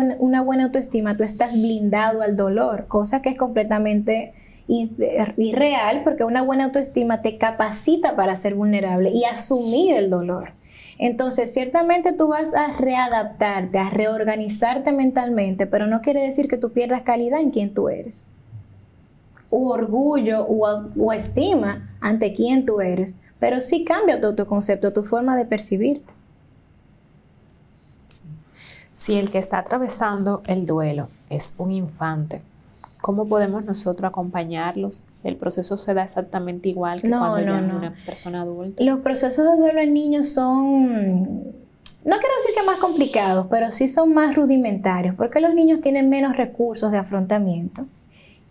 buena, 0.43 0.65
autoestima, 0.65 1.17
tú 1.17 1.23
estás 1.23 1.53
blindado 1.53 2.23
al 2.23 2.37
dolor, 2.37 2.87
cosa 2.89 3.23
que 3.23 3.31
es 3.31 3.37
completamente 3.37 4.33
irreal 4.69 6.03
porque 6.03 6.25
una 6.25 6.43
buena 6.43 6.65
autoestima 6.65 7.23
te 7.23 7.39
capacita 7.39 8.17
para 8.17 8.37
ser 8.37 8.55
vulnerable 8.55 9.11
y 9.11 9.25
asumir 9.25 9.95
el 9.95 10.11
dolor. 10.11 10.51
Entonces, 10.99 11.53
ciertamente 11.53 12.13
tú 12.13 12.29
vas 12.29 12.55
a 12.55 12.69
readaptarte, 12.69 13.79
a 13.79 13.91
reorganizarte 13.91 14.93
mentalmente, 14.93 15.67
pero 15.67 15.87
no 15.87 16.01
quiere 16.01 16.23
decir 16.23 16.49
que 16.49 16.57
tú 16.57 16.73
pierdas 16.73 17.03
calidad 17.03 17.41
en 17.41 17.51
quien 17.51 17.75
tú 17.75 17.89
eres. 17.89 18.29
O 19.51 19.69
orgullo 19.69 20.47
o, 20.47 21.13
estima 21.13 21.91
ante 22.01 22.35
quien 22.35 22.65
tú 22.65 22.81
eres, 22.81 23.15
pero 23.39 23.61
sí 23.61 23.85
cambia 23.85 24.21
tu, 24.21 24.35
tu 24.35 24.47
concepto, 24.47 24.93
tu 24.93 25.03
forma 25.03 25.37
de 25.37 25.45
percibirte. 25.45 26.15
Si 28.93 29.15
el 29.15 29.31
que 29.31 29.39
está 29.39 29.59
atravesando 29.59 30.43
el 30.47 30.65
duelo 30.65 31.09
es 31.29 31.55
un 31.59 31.71
infante, 31.71 32.43
¿Cómo 33.07 33.29
podemos 33.29 33.65
nosotros 33.65 34.09
acompañarlos? 34.09 35.05
¿El 35.23 35.37
proceso 35.37 35.77
se 35.77 35.95
da 35.95 36.03
exactamente 36.03 36.69
igual 36.69 37.03
que 37.03 37.09
cuando 37.09 37.39
ya 37.39 37.61
es 37.61 37.73
una 37.73 37.95
persona 38.05 38.43
adulta? 38.43 38.83
Los 38.83 38.99
procesos 38.99 39.49
de 39.49 39.57
duelo 39.57 39.81
en 39.81 39.95
niños 39.95 40.31
son, 40.31 41.23
no 41.25 41.55
quiero 42.03 42.35
decir 42.37 42.55
que 42.59 42.67
más 42.67 42.79
complicados, 42.79 43.47
pero 43.49 43.71
sí 43.71 43.87
son 43.87 44.13
más 44.13 44.35
rudimentarios, 44.35 45.15
porque 45.15 45.41
los 45.41 45.55
niños 45.55 45.81
tienen 45.83 46.09
menos 46.09 46.37
recursos 46.37 46.91
de 46.91 46.99
afrontamiento 46.99 47.87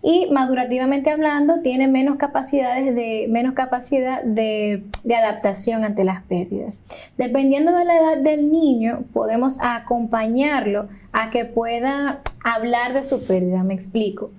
y 0.08 0.28
madurativamente 0.30 1.10
hablando 1.10 1.62
tienen 1.62 1.92
menos 1.92 2.18
capacidades 2.18 2.94
de 2.94 3.26
menos 3.28 3.56
capacidad 3.56 4.24
de, 4.24 4.84
de, 5.04 5.16
adaptación 5.16 5.84
ante 5.84 6.04
las 6.04 6.22
pérdidas. 6.22 6.80
Dependiendo 7.18 7.76
de 7.76 7.86
la 7.86 7.98
edad 7.98 8.18
del 8.20 8.52
niño, 8.52 9.04
podemos 9.14 9.58
acompañarlo 9.62 10.90
a 11.12 11.32
que 11.32 11.46
pueda 11.46 12.22
hablar 12.44 12.94
de 12.94 13.04
su 13.04 13.26
pérdida. 13.26 13.64
Me 13.64 13.74
explico. 13.74 14.30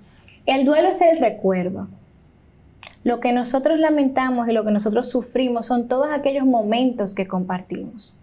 El 0.45 0.63
duelo 0.63 0.87
es 0.87 1.01
el 1.01 1.19
recuerdo. 1.19 1.89
Lo 3.03 3.19
que 3.19 3.33
nosotros 3.33 3.77
lamentamos 3.77 4.47
y 4.47 4.53
lo 4.53 4.63
que 4.63 4.71
nosotros 4.71 5.09
sufrimos 5.11 5.65
son 5.65 5.89
todos 5.89 6.13
aquellos 6.13 6.45
momentos 6.45 7.13
que 7.13 7.27
compartimos. 7.27 8.15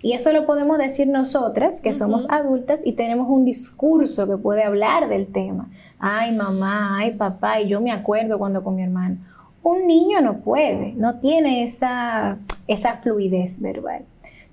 Y 0.00 0.12
eso 0.12 0.32
lo 0.32 0.46
podemos 0.46 0.78
decir 0.78 1.08
nosotras, 1.08 1.80
que 1.80 1.92
somos 1.92 2.26
adultas 2.30 2.86
y 2.86 2.92
tenemos 2.92 3.28
un 3.28 3.44
discurso 3.44 4.28
que 4.28 4.36
puede 4.36 4.62
hablar 4.62 5.08
del 5.08 5.26
tema. 5.26 5.68
Ay, 5.98 6.32
mamá, 6.32 6.98
ay, 6.98 7.14
papá, 7.14 7.60
y 7.60 7.68
yo 7.68 7.80
me 7.80 7.90
acuerdo 7.90 8.38
cuando 8.38 8.62
con 8.62 8.76
mi 8.76 8.82
hermano. 8.82 9.16
Un 9.62 9.86
niño 9.86 10.20
no 10.20 10.38
puede, 10.38 10.92
no 10.92 11.18
tiene 11.18 11.64
esa, 11.64 12.38
esa 12.68 12.94
fluidez 12.94 13.60
verbal. 13.60 14.04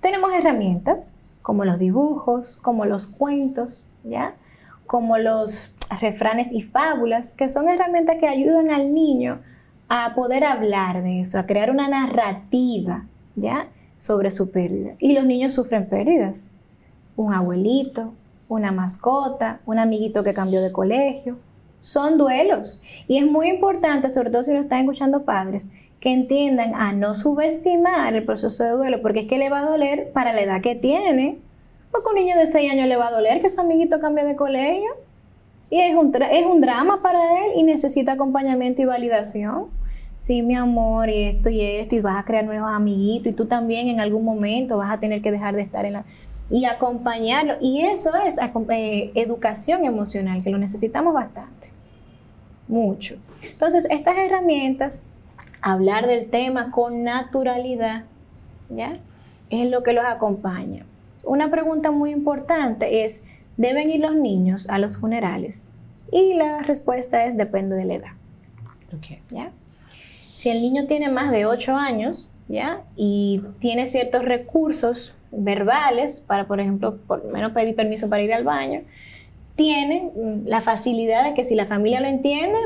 Tenemos 0.02 0.34
herramientas 0.34 1.14
como 1.44 1.64
los 1.64 1.78
dibujos, 1.78 2.58
como 2.58 2.86
los 2.86 3.08
cuentos, 3.08 3.86
¿ya? 4.04 4.34
Como 4.88 5.20
los 5.20 5.75
refranes 6.02 6.52
y 6.52 6.62
fábulas, 6.62 7.32
que 7.32 7.50
son 7.50 7.70
herramientas 7.70 8.18
que 8.20 8.28
ayudan 8.28 8.72
al 8.72 8.96
niño 8.96 9.42
a 9.88 10.16
poder 10.16 10.44
hablar 10.44 11.04
de 11.04 11.22
eso, 11.22 11.38
a 11.38 11.46
crear 11.46 11.70
una 11.70 11.88
narrativa, 11.88 13.06
¿ya? 13.36 13.68
Sobre 13.98 14.32
su 14.32 14.52
pérdida. 14.52 14.96
Y 15.00 15.14
los 15.14 15.25
niños 15.25 15.54
sufren 15.54 15.88
pérdidas. 15.88 16.52
Un 17.16 17.34
abuelito, 17.34 18.14
una 18.50 18.72
mascota, 18.72 19.60
un 19.66 19.80
amiguito 19.80 20.24
que 20.24 20.34
cambió 20.34 20.62
de 20.62 20.72
colegio. 20.72 21.38
Son 21.80 22.18
duelos. 22.18 22.82
Y 23.08 23.18
es 23.18 23.25
muy 23.25 23.48
importante, 23.48 24.10
sobre 24.10 24.30
todo 24.30 24.44
si 24.44 24.54
lo 24.54 24.60
están 24.60 24.80
escuchando 24.80 25.24
padres, 25.24 25.68
que 26.00 26.12
entiendan 26.12 26.75
a 26.75 26.94
no 26.94 27.14
subestimar 27.14 28.14
el 28.16 28.25
proceso 28.25 28.64
de 28.64 28.72
duelo, 28.72 29.02
porque 29.02 29.22
es 29.22 29.28
que 29.28 29.38
le 29.38 29.50
va 29.50 29.60
a 29.60 29.70
doler 29.70 30.12
para 30.12 30.34
la 30.34 30.42
edad 30.42 30.62
que 30.62 30.75
tiene. 30.75 31.40
Porque 31.92 32.10
un 32.10 32.16
niño 32.16 32.38
de 32.38 32.48
6 32.48 32.72
años 32.72 32.88
le 32.88 32.98
va 32.98 33.08
a 33.08 33.12
doler 33.12 33.42
que 33.42 33.50
su 33.50 33.62
amiguito 33.62 34.00
cambie 34.00 34.25
de 34.25 34.36
colegio. 34.36 34.92
Y 35.70 35.80
es 35.80 35.96
un, 35.96 36.12
es 36.16 36.46
un 36.46 36.62
drama 36.62 37.02
para 37.02 37.20
él 37.46 37.54
y 37.56 37.64
necesita 37.64 38.14
acompañamiento 38.14 38.82
y 38.82 38.86
validación. 38.86 39.68
Sí, 40.25 40.41
mi 40.41 40.55
amor, 40.55 41.08
y 41.10 41.25
esto 41.25 41.50
y 41.50 41.62
esto, 41.62 41.96
y 41.96 42.01
vas 42.01 42.20
a 42.20 42.25
crear 42.25 42.46
nuevos 42.46 42.72
amiguitos, 42.72 43.32
y 43.32 43.36
tú 43.36 43.46
también 43.46 43.89
en 43.89 44.00
algún 44.00 44.25
momento 44.25 44.77
vas 44.77 44.91
a 44.91 45.00
tener 45.00 45.22
que 45.22 45.32
dejar 45.32 45.55
de 45.55 45.62
estar 45.62 45.86
en 45.86 45.94
la... 45.94 46.05
Y 46.50 46.65
acompañarlo. 46.65 47.58
Y 47.62 47.82
eso 47.82 48.10
es 48.15 48.39
eh, 48.39 49.12
educación 49.13 49.86
emocional, 49.86 50.41
que 50.41 50.50
lo 50.50 50.58
necesitamos 50.58 51.13
bastante. 51.13 51.70
Mucho. 52.67 53.17
Entonces, 53.44 53.88
estas 53.91 54.17
herramientas, 54.17 55.01
hablar 55.62 56.08
del 56.08 56.27
tema 56.27 56.72
con 56.72 57.03
naturalidad, 57.03 58.05
¿ya? 58.70 58.98
Es 59.51 59.70
lo 59.70 59.84
que 59.84 59.94
los 59.94 60.05
acompaña. 60.05 60.88
Una 61.24 61.51
pregunta 61.51 61.91
muy 61.91 62.10
importante 62.10 63.05
es, 63.05 63.24
¿deben 63.58 63.91
ir 63.91 64.00
los 64.00 64.15
niños 64.15 64.67
a 64.70 64.79
los 64.79 64.98
funerales? 64.98 65.72
Y 66.12 66.34
la 66.34 66.63
respuesta 66.63 67.25
es, 67.25 67.38
depende 67.38 67.75
de 67.75 67.86
la 67.86 67.94
edad. 67.94 68.12
¿Ya? 69.29 69.51
Si 70.36 70.50
el 70.50 70.62
niño 70.62 70.86
tiene 70.86 71.08
más 71.08 71.32
de 71.32 71.46
8 71.46 71.77
años, 71.77 72.27
¿ya? 72.50 72.82
Y 72.98 73.42
tiene 73.60 73.88
ciertos 73.88 74.25
recursos 74.25 75.15
verbales 75.32 76.20
para, 76.20 76.46
por 76.46 76.60
ejemplo, 76.60 76.98
por 77.08 77.24
lo 77.24 77.32
menos 77.32 77.54
pedir 77.54 77.74
permiso 77.74 78.10
para 78.10 78.22
ir 78.22 78.34
al 78.34 78.44
baño, 78.44 78.82
tiene 79.56 80.12
mm, 80.13 80.46
la 80.46 80.60
facilidad 80.60 81.24
de 81.24 81.36
que 81.36 81.46
si 81.46 81.56
la 81.56 81.65
familia 81.68 82.01
lo 82.01 82.08
entiende, 82.08 82.60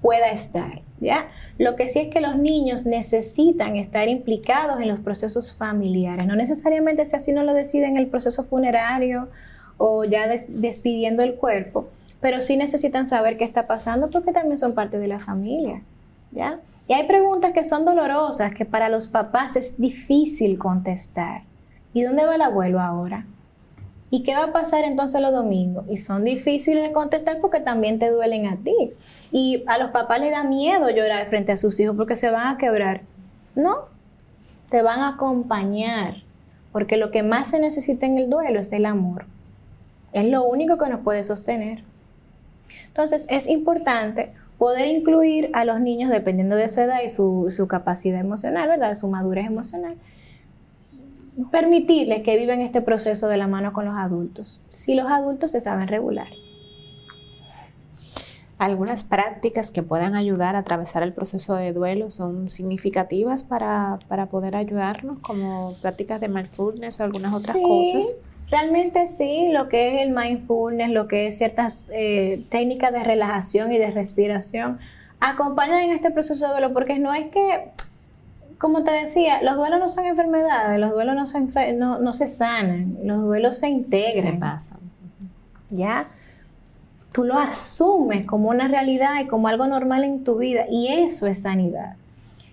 pueda 0.00 0.30
estar, 0.30 0.80
¿ya? 1.00 1.28
Lo 1.58 1.76
que 1.76 1.86
sí 1.86 1.98
es 1.98 2.08
que 2.08 2.22
los 2.22 2.38
niños 2.38 2.86
necesitan 2.86 3.76
estar 3.76 4.08
implicados 4.08 4.80
en 4.80 4.88
los 4.88 4.98
procesos 4.98 5.52
familiares, 5.52 6.24
no 6.24 6.34
necesariamente 6.34 7.04
si 7.04 7.14
así 7.14 7.32
no 7.32 7.42
lo 7.44 7.52
deciden 7.52 7.90
en 7.90 7.98
el 7.98 8.06
proceso 8.06 8.42
funerario 8.42 9.28
o 9.76 10.04
ya 10.04 10.30
despidiendo 10.48 11.22
el 11.22 11.34
cuerpo, 11.34 11.90
pero 12.22 12.40
sí 12.40 12.56
necesitan 12.56 13.06
saber 13.06 13.36
qué 13.36 13.44
está 13.44 13.66
pasando 13.66 14.08
porque 14.08 14.32
también 14.32 14.56
son 14.56 14.72
parte 14.72 14.98
de 14.98 15.08
la 15.08 15.20
familia, 15.20 15.82
¿ya? 16.30 16.58
Hay 16.94 17.06
preguntas 17.06 17.52
que 17.52 17.64
son 17.64 17.84
dolorosas, 17.84 18.52
que 18.54 18.64
para 18.64 18.88
los 18.88 19.06
papás 19.06 19.56
es 19.56 19.80
difícil 19.80 20.58
contestar. 20.58 21.42
¿Y 21.94 22.02
dónde 22.02 22.24
va 22.24 22.34
el 22.34 22.42
abuelo 22.42 22.80
ahora? 22.80 23.26
¿Y 24.10 24.24
qué 24.24 24.34
va 24.34 24.44
a 24.44 24.52
pasar 24.52 24.84
entonces 24.84 25.20
los 25.20 25.32
domingos? 25.32 25.86
Y 25.88 25.96
son 25.96 26.24
difíciles 26.24 26.82
de 26.82 26.92
contestar 26.92 27.38
porque 27.40 27.60
también 27.60 27.98
te 27.98 28.10
duelen 28.10 28.46
a 28.46 28.56
ti. 28.56 28.92
Y 29.30 29.64
a 29.66 29.78
los 29.78 29.90
papás 29.90 30.20
les 30.20 30.32
da 30.32 30.44
miedo 30.44 30.90
llorar 30.90 31.26
frente 31.28 31.52
a 31.52 31.56
sus 31.56 31.80
hijos 31.80 31.96
porque 31.96 32.16
se 32.16 32.30
van 32.30 32.46
a 32.46 32.58
quebrar. 32.58 33.00
No, 33.54 33.86
te 34.68 34.82
van 34.82 35.00
a 35.00 35.08
acompañar. 35.08 36.16
Porque 36.72 36.96
lo 36.96 37.10
que 37.10 37.22
más 37.22 37.48
se 37.48 37.58
necesita 37.58 38.06
en 38.06 38.18
el 38.18 38.28
duelo 38.28 38.60
es 38.60 38.72
el 38.72 38.84
amor. 38.84 39.26
Es 40.12 40.26
lo 40.26 40.44
único 40.44 40.76
que 40.76 40.90
nos 40.90 41.00
puede 41.00 41.24
sostener. 41.24 41.82
Entonces 42.88 43.26
es 43.30 43.48
importante 43.48 44.34
poder 44.62 44.86
incluir 44.86 45.50
a 45.54 45.64
los 45.64 45.80
niños 45.80 46.08
dependiendo 46.08 46.54
de 46.54 46.68
su 46.68 46.80
edad 46.80 47.00
y 47.04 47.08
su, 47.08 47.66
capacidad 47.68 48.20
emocional, 48.20 48.68
¿verdad? 48.68 48.94
Su 48.94 49.08
madurez 49.08 49.44
emocional. 49.44 49.96
Permitirles 51.50 52.22
que 52.22 52.36
vivan 52.36 52.60
este 52.60 52.80
proceso 52.80 53.26
de 53.26 53.38
la 53.38 53.48
mano 53.48 53.72
con 53.72 53.86
los 53.86 53.96
adultos, 53.96 54.62
si 54.68 54.94
los 54.94 55.10
adultos 55.10 55.50
se 55.50 55.60
saben 55.60 55.88
regular. 55.88 56.28
Algunas 58.56 59.02
prácticas 59.02 59.72
que 59.72 59.82
puedan 59.82 60.14
ayudar 60.14 60.54
a 60.54 60.60
atravesar 60.60 61.02
el 61.02 61.12
proceso 61.12 61.56
de 61.56 61.72
duelo 61.72 62.12
son 62.12 62.48
significativas 62.48 63.42
para, 63.42 63.98
poder 64.30 64.54
ayudarnos, 64.54 65.18
como 65.18 65.74
prácticas 65.82 66.20
de 66.20 66.28
mindfulness 66.28 67.00
o 67.00 67.02
algunas 67.02 67.34
otras 67.34 67.56
cosas. 67.56 68.14
Realmente 68.52 69.08
sí, 69.08 69.48
lo 69.50 69.70
que 69.70 69.94
es 69.94 70.02
el 70.02 70.10
mindfulness, 70.10 70.90
lo 70.90 71.08
que 71.08 71.26
es 71.26 71.38
ciertas 71.38 71.86
eh, 71.90 72.44
técnicas 72.50 72.92
de 72.92 73.02
relajación 73.02 73.72
y 73.72 73.78
de 73.78 73.90
respiración, 73.90 74.78
acompañan 75.20 75.78
en 75.78 75.92
este 75.92 76.10
proceso 76.10 76.44
de 76.44 76.52
duelo, 76.52 76.74
porque 76.74 76.98
no 76.98 77.14
es 77.14 77.28
que, 77.28 77.70
como 78.58 78.84
te 78.84 78.90
decía, 78.90 79.40
los 79.42 79.56
duelos 79.56 79.80
no 79.80 79.88
son 79.88 80.04
enfermedades, 80.04 80.78
los 80.78 80.90
duelos 80.90 81.14
no 81.14 81.26
se, 81.26 81.72
no, 81.72 82.12
se 82.12 82.28
sanan, 82.28 82.98
los 83.02 83.22
duelos 83.22 83.56
se 83.56 83.70
integran. 83.70 84.34
Se 84.34 84.38
pasan. 84.38 84.80
¿Ya? 85.70 86.08
Tú 87.10 87.24
lo 87.24 87.38
asumes 87.38 88.26
como 88.26 88.50
una 88.50 88.68
realidad 88.68 89.18
y 89.18 89.28
como 89.28 89.48
algo 89.48 89.66
normal 89.66 90.04
en 90.04 90.24
tu 90.24 90.36
vida, 90.36 90.66
y 90.68 90.88
eso 90.88 91.26
es 91.26 91.40
sanidad. 91.40 91.96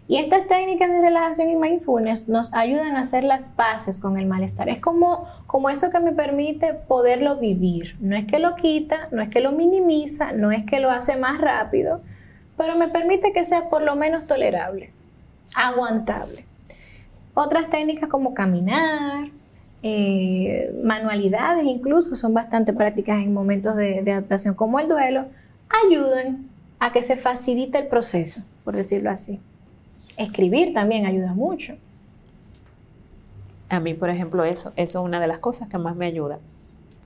Y 0.10 0.18
estas 0.18 0.48
técnicas 0.48 0.90
de 0.90 1.02
relajación 1.02 1.52
y 1.52 1.56
mindfulness 1.56 2.28
nos 2.28 2.52
ayudan 2.56 2.96
a 2.96 3.02
hacer 3.02 3.24
las 3.24 3.52
paces 3.52 4.00
con 4.00 4.18
el 4.18 4.26
malestar. 4.26 4.68
Es 4.68 4.80
como, 4.80 5.26
como 5.46 5.70
eso 5.70 5.92
que 5.92 6.00
me 6.00 6.14
permite 6.14 6.74
poderlo 6.74 7.38
vivir. 7.38 7.96
No 8.00 8.16
es 8.16 8.26
que 8.26 8.40
lo 8.40 8.56
quita, 8.56 9.08
no 9.12 9.22
es 9.22 9.30
que 9.30 9.40
lo 9.40 9.52
minimiza, 9.52 10.34
no 10.34 10.52
es 10.52 10.66
que 10.66 10.80
lo 10.80 10.90
hace 10.90 11.16
más 11.16 11.40
rápido, 11.40 12.02
pero 12.58 12.76
me 12.76 12.88
permite 12.88 13.34
que 13.34 13.46
sea 13.46 13.70
por 13.70 13.84
lo 13.84 13.96
menos 13.96 14.26
tolerable, 14.26 14.92
aguantable. 15.54 16.44
Otras 17.36 17.70
técnicas 17.70 18.10
como 18.10 18.34
caminar, 18.34 19.30
eh, 19.84 20.72
manualidades 20.84 21.66
incluso, 21.66 22.16
son 22.16 22.34
bastante 22.34 22.74
prácticas 22.74 23.22
en 23.22 23.32
momentos 23.32 23.76
de, 23.76 24.02
de 24.02 24.12
adaptación 24.14 24.56
como 24.56 24.80
el 24.80 24.88
duelo, 24.88 25.26
ayudan 25.86 26.50
a 26.80 26.92
que 26.92 27.04
se 27.04 27.16
facilite 27.16 27.78
el 27.78 27.86
proceso, 27.86 28.42
por 28.64 28.76
decirlo 28.76 29.12
así. 29.12 29.40
Escribir 30.20 30.74
también 30.74 31.06
ayuda 31.06 31.34
mucho. 31.34 31.76
A 33.70 33.80
mí, 33.80 33.94
por 33.94 34.10
ejemplo, 34.10 34.44
eso, 34.44 34.74
eso 34.76 35.00
es 35.00 35.06
una 35.06 35.20
de 35.20 35.28
las 35.28 35.40
cosas 35.40 35.70
que 35.70 35.78
más 35.78 35.96
me 35.96 36.06
ayuda 36.06 36.40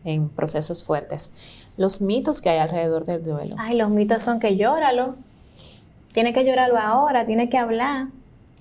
en 0.03 0.29
procesos 0.29 0.83
fuertes. 0.83 1.31
Los 1.77 2.01
mitos 2.01 2.41
que 2.41 2.49
hay 2.49 2.57
alrededor 2.57 3.05
del 3.05 3.23
duelo. 3.23 3.55
Ay, 3.59 3.77
los 3.77 3.89
mitos 3.89 4.23
son 4.23 4.39
que 4.39 4.57
llóralo. 4.57 5.15
Tiene 6.11 6.33
que 6.33 6.43
llorarlo 6.43 6.79
ahora, 6.79 7.25
tiene 7.25 7.49
que 7.49 7.57
hablar. 7.57 8.07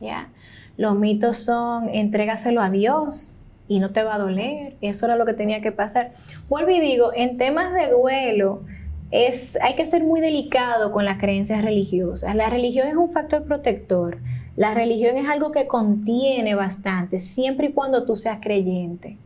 Ya. 0.00 0.28
Los 0.76 0.96
mitos 0.96 1.38
son 1.38 1.88
entrégaselo 1.88 2.60
a 2.60 2.70
Dios 2.70 3.34
y 3.68 3.80
no 3.80 3.90
te 3.90 4.02
va 4.02 4.16
a 4.16 4.18
doler. 4.18 4.76
Eso 4.82 5.06
era 5.06 5.16
lo 5.16 5.24
que 5.24 5.34
tenía 5.34 5.62
que 5.62 5.72
pasar. 5.72 6.12
Vuelvo 6.50 6.70
y 6.70 6.80
digo, 6.80 7.10
en 7.14 7.38
temas 7.38 7.72
de 7.72 7.88
duelo, 7.88 8.62
es, 9.10 9.58
hay 9.62 9.74
que 9.74 9.86
ser 9.86 10.04
muy 10.04 10.20
delicado 10.20 10.92
con 10.92 11.04
las 11.04 11.18
creencias 11.18 11.62
religiosas. 11.62 12.34
La 12.34 12.50
religión 12.50 12.88
es 12.88 12.96
un 12.96 13.08
factor 13.08 13.44
protector. 13.44 14.18
La 14.56 14.74
religión 14.74 15.16
es 15.16 15.28
algo 15.28 15.50
que 15.50 15.66
contiene 15.66 16.54
bastante, 16.54 17.20
siempre 17.20 17.68
y 17.68 17.72
cuando 17.72 18.04
tú 18.04 18.16
seas 18.16 18.38
creyente. 18.40 19.16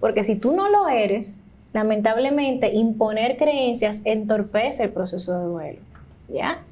Porque 0.00 0.24
si 0.24 0.36
tú 0.36 0.52
no 0.52 0.70
lo 0.70 0.88
eres, 0.88 1.42
lamentablemente 1.72 2.72
imponer 2.72 3.36
creencias 3.36 4.00
entorpece 4.04 4.84
el 4.84 4.90
proceso 4.90 5.38
de 5.38 5.44
duelo. 5.44 5.78
¿Ya? 6.28 6.62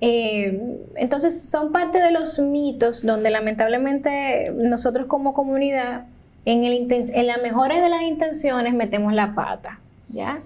Eh, 0.00 0.78
entonces 0.96 1.50
son 1.50 1.72
parte 1.72 2.00
de 2.00 2.10
los 2.10 2.38
mitos 2.38 3.04
donde 3.04 3.28
lamentablemente 3.28 4.50
nosotros 4.54 5.06
como 5.06 5.34
comunidad 5.34 6.06
en, 6.46 7.26
las 7.26 7.42
mejores 7.42 7.82
de 7.82 7.90
las 7.90 8.02
intenciones 8.02 8.72
metemos 8.72 9.12
la 9.12 9.34
pata. 9.34 9.80
¿ya? 10.08 10.40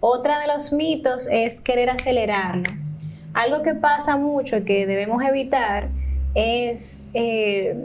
Otra 0.00 0.38
de 0.40 0.46
los 0.46 0.72
mitos 0.72 1.28
es 1.30 1.60
querer 1.60 1.90
acelerarlo. 1.90 2.70
Algo 3.32 3.62
que 3.62 3.74
pasa 3.74 4.16
mucho 4.16 4.58
y 4.58 4.64
que 4.64 4.86
debemos 4.86 5.22
evitar 5.22 5.88
es 6.34 7.08
eh, 7.14 7.76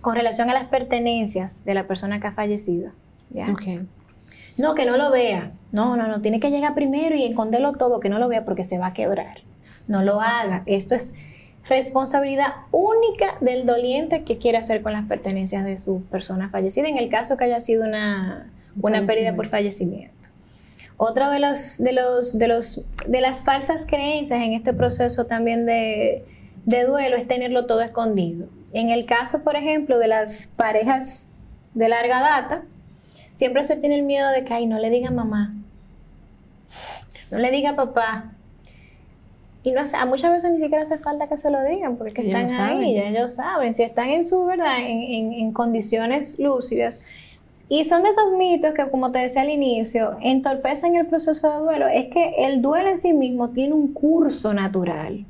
con 0.00 0.14
relación 0.14 0.50
a 0.50 0.54
las 0.54 0.64
pertenencias 0.64 1.64
de 1.64 1.74
la 1.74 1.86
persona 1.86 2.20
que 2.20 2.26
ha 2.26 2.32
fallecido. 2.32 2.90
No, 4.56 4.74
que 4.74 4.86
no 4.86 4.96
lo 4.96 5.10
vea. 5.10 5.52
No, 5.72 5.96
no, 5.96 6.06
no. 6.06 6.20
Tiene 6.20 6.38
que 6.40 6.50
llegar 6.50 6.74
primero 6.74 7.16
y 7.16 7.24
esconderlo 7.24 7.72
todo, 7.72 8.00
que 8.00 8.08
no 8.08 8.18
lo 8.18 8.28
vea 8.28 8.44
porque 8.44 8.64
se 8.64 8.78
va 8.78 8.88
a 8.88 8.92
quebrar. 8.92 9.38
No 9.88 10.02
lo 10.02 10.20
haga. 10.20 10.62
Esto 10.66 10.94
es 10.94 11.14
responsabilidad 11.68 12.48
única 12.70 13.36
del 13.40 13.66
doliente 13.66 14.22
que 14.22 14.38
quiere 14.38 14.58
hacer 14.58 14.82
con 14.82 14.92
las 14.92 15.06
pertenencias 15.06 15.64
de 15.64 15.78
su 15.78 16.02
persona 16.02 16.50
fallecida, 16.50 16.88
en 16.88 16.98
el 16.98 17.08
caso 17.08 17.36
que 17.36 17.44
haya 17.44 17.60
sido 17.60 17.84
una, 17.84 18.50
una 18.80 19.06
pérdida 19.06 19.34
por 19.34 19.48
fallecimiento. 19.48 20.14
Otra 20.96 21.30
de 21.30 21.40
los, 21.40 21.78
de 21.78 21.92
los, 21.92 22.38
de 22.38 22.48
los, 22.48 22.80
de 23.08 23.20
las 23.20 23.42
falsas 23.42 23.86
creencias 23.86 24.40
en 24.40 24.52
este 24.52 24.72
proceso 24.72 25.24
también 25.24 25.66
de, 25.66 26.24
de 26.64 26.84
duelo 26.84 27.16
es 27.16 27.28
tenerlo 27.28 27.66
todo 27.66 27.80
escondido. 27.80 28.48
En 28.72 28.90
el 28.90 29.06
caso, 29.06 29.42
por 29.42 29.56
ejemplo, 29.56 29.98
de 29.98 30.08
las 30.08 30.48
parejas 30.48 31.36
de 31.74 31.88
larga 31.88 32.20
data, 32.20 32.62
siempre 33.32 33.64
se 33.64 33.76
tiene 33.76 33.96
el 33.96 34.02
miedo 34.02 34.30
de 34.30 34.44
que, 34.44 34.54
ay, 34.54 34.66
no 34.66 34.78
le 34.78 34.90
diga 34.90 35.10
mamá, 35.10 35.54
no 37.30 37.38
le 37.38 37.50
diga 37.50 37.76
papá. 37.76 38.32
Y 39.62 39.72
no 39.72 39.80
a 39.80 40.06
muchas 40.06 40.30
veces 40.30 40.52
ni 40.52 40.60
siquiera 40.60 40.82
hace 40.82 40.98
falta 40.98 41.26
que 41.26 41.38
se 41.38 41.50
lo 41.50 41.62
digan, 41.64 41.96
porque 41.96 42.20
están 42.20 42.50
ahí, 42.60 42.94
ya 42.94 43.08
ellos 43.08 43.34
saben, 43.34 43.72
si 43.72 43.82
están 43.82 44.10
en 44.10 44.26
su 44.26 44.44
verdad, 44.44 44.78
en, 44.80 45.32
en 45.32 45.52
condiciones 45.52 46.38
lúcidas. 46.38 47.00
Y 47.70 47.86
son 47.86 48.02
de 48.02 48.10
esos 48.10 48.32
mitos 48.32 48.72
que, 48.74 48.90
como 48.90 49.10
te 49.10 49.20
decía 49.20 49.40
al 49.40 49.48
inicio, 49.48 50.18
entorpecen 50.20 50.96
el 50.96 51.06
proceso 51.06 51.50
de 51.50 51.58
duelo. 51.60 51.88
Es 51.88 52.08
que 52.08 52.34
el 52.40 52.60
duelo 52.60 52.90
en 52.90 52.98
sí 52.98 53.14
mismo 53.14 53.50
tiene 53.50 53.72
un 53.72 53.94
curso 53.94 54.52
natural. 54.52 55.24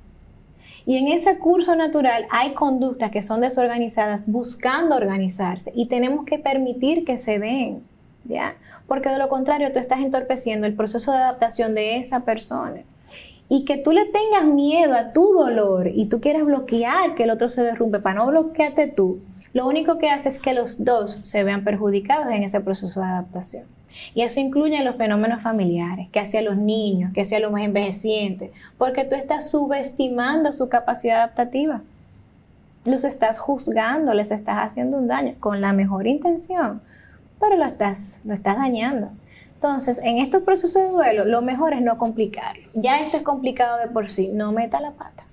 Y 0.86 0.98
en 0.98 1.08
ese 1.08 1.38
curso 1.38 1.74
natural 1.76 2.26
hay 2.30 2.52
conductas 2.52 3.10
que 3.10 3.22
son 3.22 3.40
desorganizadas 3.40 4.26
buscando 4.26 4.96
organizarse 4.96 5.72
y 5.74 5.86
tenemos 5.86 6.26
que 6.26 6.38
permitir 6.38 7.04
que 7.04 7.16
se 7.16 7.38
den, 7.38 7.82
¿ya? 8.24 8.56
Porque 8.86 9.08
de 9.08 9.18
lo 9.18 9.28
contrario 9.28 9.72
tú 9.72 9.78
estás 9.78 10.00
entorpeciendo 10.00 10.66
el 10.66 10.74
proceso 10.74 11.12
de 11.12 11.18
adaptación 11.18 11.74
de 11.74 11.96
esa 11.96 12.20
persona. 12.20 12.82
y 13.46 13.66
que 13.66 13.76
tú 13.76 13.92
le 13.92 14.06
tengas 14.06 14.46
miedo 14.46 14.94
a 14.94 15.12
tu 15.12 15.34
dolor 15.34 15.88
y 15.94 16.06
tú 16.06 16.20
quieras 16.20 16.44
bloquear 16.44 17.14
que 17.14 17.24
el 17.24 17.30
otro 17.30 17.50
se 17.50 17.62
derrumbe 17.62 18.00
para 18.00 18.16
no 18.16 18.26
bloquearte 18.26 18.86
tú, 18.86 19.20
lo 19.54 19.68
único 19.68 19.98
que 19.98 20.10
hace 20.10 20.28
es 20.28 20.40
que 20.40 20.52
los 20.52 20.84
dos 20.84 21.12
se 21.22 21.44
vean 21.44 21.62
perjudicados 21.62 22.26
en 22.26 22.42
ese 22.42 22.60
proceso 22.60 23.00
de 23.00 23.06
adaptación. 23.06 23.64
Y 24.12 24.22
eso 24.22 24.40
incluye 24.40 24.82
los 24.82 24.96
fenómenos 24.96 25.42
familiares, 25.42 26.08
que 26.10 26.18
hacia 26.18 26.42
los 26.42 26.56
niños, 26.56 27.12
que 27.14 27.20
hacia 27.20 27.38
los 27.38 27.52
más 27.52 27.62
envejecientes, 27.62 28.50
porque 28.78 29.04
tú 29.04 29.14
estás 29.14 29.48
subestimando 29.48 30.52
su 30.52 30.68
capacidad 30.68 31.18
adaptativa. 31.18 31.82
Los 32.84 33.04
estás 33.04 33.38
juzgando, 33.38 34.12
les 34.12 34.32
estás 34.32 34.56
haciendo 34.58 34.98
un 34.98 35.06
daño 35.06 35.36
con 35.38 35.60
la 35.60 35.72
mejor 35.72 36.08
intención, 36.08 36.82
pero 37.38 37.56
lo 37.56 37.64
estás, 37.64 38.22
lo 38.24 38.34
estás 38.34 38.56
dañando. 38.56 39.10
Entonces, 39.54 40.00
en 40.02 40.18
estos 40.18 40.42
procesos 40.42 40.82
de 40.82 40.88
duelo, 40.88 41.24
lo 41.24 41.42
mejor 41.42 41.74
es 41.74 41.80
no 41.80 41.96
complicarlo. 41.96 42.68
Ya 42.74 42.98
esto 42.98 43.18
es 43.18 43.22
complicado 43.22 43.78
de 43.78 43.86
por 43.86 44.08
sí, 44.08 44.30
no 44.34 44.50
meta 44.50 44.80
la 44.80 44.90
pata. 44.90 45.24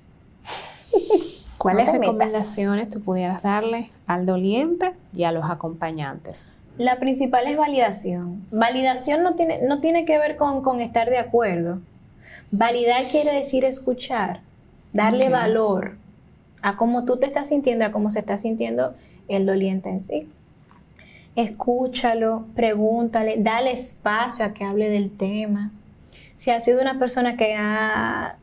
¿Cuáles 1.62 1.91
recomendaciones 1.91 2.89
tú 2.89 3.02
pudieras 3.02 3.43
darle 3.43 3.91
al 4.08 4.26
doliente 4.26 4.93
y 5.13 5.26
a 5.26 5.32
los 5.32 5.45
acompañantes? 5.50 6.52
La 6.78 6.97
principal 7.00 7.45
es 7.47 7.58
validación. 7.58 8.45
Validación 8.52 9.21
no 9.21 9.36
tiene, 9.36 9.62
no 9.62 9.80
tiene 9.80 10.06
que 10.06 10.17
ver 10.17 10.38
con, 10.38 10.80
estar 10.80 11.10
de 11.10 11.19
acuerdo. 11.19 11.80
Validar 12.50 13.04
quiere 13.12 13.34
decir 13.34 13.63
escuchar, 13.63 14.41
darle 14.91 15.30
valor 15.30 15.97
a 16.62 16.78
cómo 16.78 17.06
tú 17.06 17.17
te 17.17 17.28
estás 17.28 17.50
sintiendo, 17.50 17.86
a 17.86 17.91
cómo 17.91 18.10
se 18.10 18.19
está 18.19 18.38
sintiendo 18.38 18.93
el 19.28 19.45
doliente 19.45 19.89
en 19.89 20.02
sí 20.02 20.28
escúchalo, 21.36 22.45
pregúntale, 22.56 23.36
dale 23.39 23.71
espacio 23.71 24.45
a 24.45 24.54
que 24.54 24.63
hable 24.63 24.89
del 24.89 25.10
tema. 25.15 25.71
Si 26.41 26.49
ha 26.49 26.60
sido 26.60 26.82
una 26.82 26.97
persona 26.97 27.38
que 27.38 27.56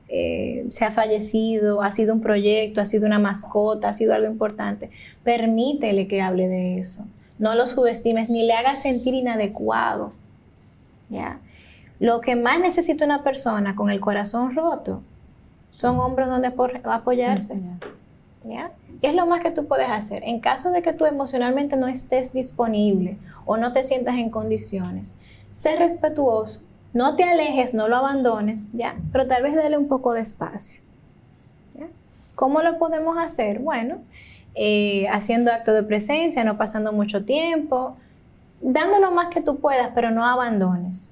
eh, 0.09 0.67
se 0.69 0.85
ha 0.85 0.91
fallecido, 0.93 1.83
ha 1.83 1.91
sido 1.91 2.15
un 2.15 2.21
proyecto, 2.21 2.81
ha 2.81 2.87
sido 2.87 3.07
una 3.07 3.19
mascota, 3.19 3.89
ha 3.89 3.93
sido 3.93 4.15
algo 4.15 4.29
importante, 4.29 4.91
permítele 5.25 6.07
que 6.07 6.23
hable 6.23 6.47
de 6.47 6.79
eso. 6.79 7.05
No 7.41 7.57
lo 7.57 7.67
subestimes 7.67 8.31
ni 8.31 8.47
le 8.47 8.53
hagas 8.53 8.83
sentir 8.83 9.15
inadecuado. 9.15 10.13
¿ya? 11.09 11.41
Lo 11.99 12.21
que 12.21 12.37
más 12.37 12.61
necesita 12.61 13.05
una 13.05 13.25
persona 13.25 13.75
con 13.75 13.91
el 13.91 13.99
corazón 13.99 14.55
roto 14.55 15.03
son 15.73 15.99
hombros 15.99 16.29
donde 16.29 16.55
apoyarse. 16.85 17.59
¿ya? 18.45 18.71
¿Qué 19.01 19.09
es 19.09 19.17
lo 19.17 19.27
más 19.27 19.41
que 19.41 19.51
tú 19.51 19.67
puedes 19.67 19.89
hacer? 19.89 20.23
En 20.25 20.39
caso 20.39 20.71
de 20.71 20.83
que 20.83 20.93
tú 20.93 21.05
emocionalmente 21.05 21.77
no 21.77 21.89
estés 21.89 22.33
disponible 22.33 23.19
o 23.45 23.57
no 23.57 23.73
te 23.73 23.83
sientas 23.83 24.19
en 24.19 24.31
condiciones, 24.31 25.17
sé 25.53 25.75
respetuoso, 25.75 26.63
no 26.99 27.15
te 27.15 27.23
alejes, 27.23 27.75
no 27.75 27.87
lo 27.87 27.95
abandones, 27.95 28.71
¿ya? 28.73 28.97
Pero 29.13 29.29
tal 29.29 29.45
vez 29.45 29.55
dale 29.55 29.79
un 29.79 29.87
poco 29.87 30.15
de 30.15 30.21
espacio. 30.21 30.81
¿Cómo 32.35 32.61
lo 32.61 32.77
podemos 32.77 33.17
hacer? 33.19 33.61
Bueno, 33.61 33.99
eh, 34.57 35.07
haciendo 35.09 35.53
acto 35.53 35.73
de 35.73 35.85
presencia, 35.85 36.43
no 36.43 36.59
pasando 36.59 36.93
mucho 36.93 37.25
tiempo, 37.25 37.97
dando 38.61 38.99
lo 38.99 39.13
más 39.13 39.29
que 39.29 39.41
tú 39.41 39.61
puedas, 39.61 39.91
pero 39.95 40.11
no 40.11 40.27
abandones. 40.27 41.09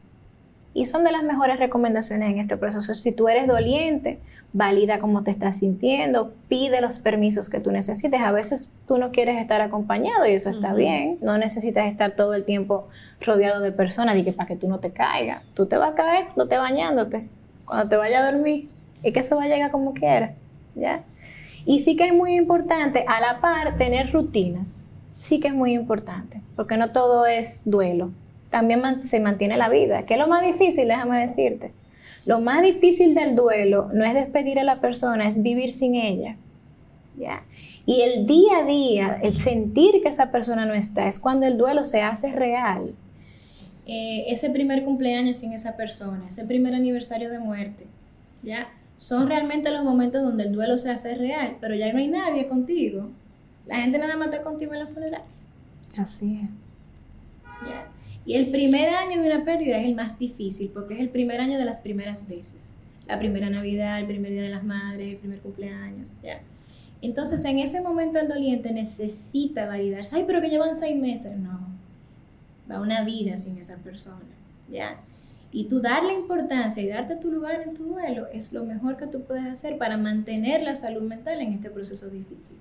Y 0.76 0.84
son 0.84 1.04
de 1.04 1.10
las 1.10 1.22
mejores 1.22 1.58
recomendaciones 1.58 2.30
en 2.30 2.38
este 2.38 2.58
proceso. 2.58 2.92
Si 2.92 3.10
tú 3.10 3.28
eres 3.28 3.46
doliente, 3.46 4.18
valida 4.52 4.98
cómo 4.98 5.22
te 5.22 5.30
estás 5.30 5.60
sintiendo, 5.60 6.34
pide 6.50 6.82
los 6.82 6.98
permisos 6.98 7.48
que 7.48 7.60
tú 7.60 7.72
necesites. 7.72 8.20
A 8.20 8.30
veces 8.30 8.68
tú 8.86 8.98
no 8.98 9.10
quieres 9.10 9.40
estar 9.40 9.62
acompañado 9.62 10.26
y 10.26 10.32
eso 10.32 10.50
está 10.50 10.74
bien. 10.74 11.16
No 11.22 11.38
necesitas 11.38 11.86
estar 11.86 12.10
todo 12.10 12.34
el 12.34 12.44
tiempo 12.44 12.88
rodeado 13.22 13.62
de 13.62 13.72
personas 13.72 14.18
y 14.18 14.24
que 14.24 14.32
para 14.32 14.48
que 14.48 14.56
tú 14.56 14.68
no 14.68 14.78
te 14.78 14.90
caigas. 14.90 15.42
Tú 15.54 15.64
te 15.64 15.78
vas 15.78 15.92
a 15.92 15.94
caer 15.94 16.26
no 16.36 16.46
te 16.46 16.58
bañándote. 16.58 17.26
Cuando 17.64 17.88
te 17.88 17.96
vayas 17.96 18.24
a 18.24 18.32
dormir 18.32 18.66
y 19.02 19.12
que 19.12 19.20
eso 19.20 19.36
va 19.36 19.44
a 19.44 19.48
llegar 19.48 19.70
como 19.70 19.94
quieras. 19.94 20.32
¿Ya? 20.74 21.04
Y 21.64 21.80
sí 21.80 21.96
que 21.96 22.04
es 22.04 22.12
muy 22.12 22.34
importante, 22.34 23.06
a 23.08 23.18
la 23.22 23.40
par, 23.40 23.78
tener 23.78 24.12
rutinas. 24.12 24.84
Sí 25.10 25.40
que 25.40 25.48
es 25.48 25.54
muy 25.54 25.72
importante, 25.72 26.42
porque 26.54 26.76
no 26.76 26.90
todo 26.90 27.24
es 27.24 27.62
duelo 27.64 28.10
también 28.50 29.02
se 29.02 29.20
mantiene 29.20 29.56
la 29.56 29.68
vida. 29.68 30.02
¿Qué 30.02 30.14
es 30.14 30.20
lo 30.20 30.28
más 30.28 30.42
difícil? 30.42 30.88
Déjame 30.88 31.20
decirte. 31.20 31.72
Lo 32.26 32.40
más 32.40 32.62
difícil 32.62 33.14
del 33.14 33.36
duelo 33.36 33.88
no 33.92 34.04
es 34.04 34.14
despedir 34.14 34.58
a 34.58 34.64
la 34.64 34.80
persona, 34.80 35.28
es 35.28 35.42
vivir 35.42 35.70
sin 35.70 35.94
ella. 35.94 36.36
¿ya? 37.16 37.44
Y 37.86 38.00
el 38.02 38.26
día 38.26 38.58
a 38.58 38.64
día, 38.64 39.20
el 39.22 39.36
sentir 39.36 40.02
que 40.02 40.08
esa 40.08 40.32
persona 40.32 40.66
no 40.66 40.74
está, 40.74 41.06
es 41.06 41.20
cuando 41.20 41.46
el 41.46 41.56
duelo 41.56 41.84
se 41.84 42.02
hace 42.02 42.32
real. 42.32 42.94
Eh, 43.86 44.24
ese 44.28 44.50
primer 44.50 44.82
cumpleaños 44.82 45.36
sin 45.36 45.52
esa 45.52 45.76
persona, 45.76 46.24
ese 46.26 46.44
primer 46.44 46.74
aniversario 46.74 47.30
de 47.30 47.38
muerte, 47.38 47.86
¿ya? 48.42 48.68
Son 48.98 49.28
realmente 49.28 49.70
los 49.70 49.84
momentos 49.84 50.22
donde 50.22 50.44
el 50.44 50.52
duelo 50.52 50.78
se 50.78 50.90
hace 50.90 51.14
real, 51.14 51.58
pero 51.60 51.76
ya 51.76 51.92
no 51.92 51.98
hay 51.98 52.08
nadie 52.08 52.48
contigo. 52.48 53.10
La 53.66 53.76
gente 53.76 53.98
nada 53.98 54.16
más 54.16 54.28
está 54.28 54.42
contigo 54.42 54.72
en 54.72 54.80
la 54.80 54.86
funeraria. 54.86 55.26
Así 55.96 56.40
es. 56.42 57.68
¿Ya? 57.68 57.86
Y 58.26 58.34
el 58.34 58.50
primer 58.50 58.88
año 58.88 59.22
de 59.22 59.28
una 59.28 59.44
pérdida 59.44 59.78
es 59.78 59.86
el 59.86 59.94
más 59.94 60.18
difícil 60.18 60.70
porque 60.74 60.94
es 60.94 61.00
el 61.00 61.10
primer 61.10 61.40
año 61.40 61.58
de 61.58 61.64
las 61.64 61.80
primeras 61.80 62.26
veces. 62.26 62.74
La 63.06 63.20
primera 63.20 63.48
Navidad, 63.48 64.00
el 64.00 64.06
primer 64.06 64.32
Día 64.32 64.42
de 64.42 64.50
las 64.50 64.64
Madres, 64.64 65.12
el 65.12 65.18
primer 65.18 65.38
cumpleaños, 65.38 66.12
¿ya? 66.24 66.40
Entonces, 67.02 67.44
en 67.44 67.60
ese 67.60 67.80
momento 67.80 68.18
el 68.18 68.26
doliente 68.26 68.72
necesita 68.72 69.66
validarse. 69.66 70.16
Ay, 70.16 70.24
pero 70.26 70.40
que 70.40 70.48
llevan 70.48 70.74
seis 70.74 71.00
meses. 71.00 71.36
No, 71.36 71.60
va 72.68 72.80
una 72.80 73.04
vida 73.04 73.38
sin 73.38 73.56
esa 73.58 73.76
persona, 73.76 74.24
¿ya? 74.68 74.98
Y 75.52 75.68
tú 75.68 75.80
darle 75.80 76.14
importancia 76.14 76.82
y 76.82 76.88
darte 76.88 77.14
tu 77.14 77.30
lugar 77.30 77.62
en 77.62 77.74
tu 77.74 77.84
duelo 77.84 78.26
es 78.32 78.52
lo 78.52 78.64
mejor 78.64 78.96
que 78.96 79.06
tú 79.06 79.22
puedes 79.22 79.46
hacer 79.46 79.78
para 79.78 79.96
mantener 79.96 80.62
la 80.62 80.74
salud 80.74 81.02
mental 81.02 81.40
en 81.40 81.52
este 81.52 81.70
proceso 81.70 82.08
difícil. 82.08 82.56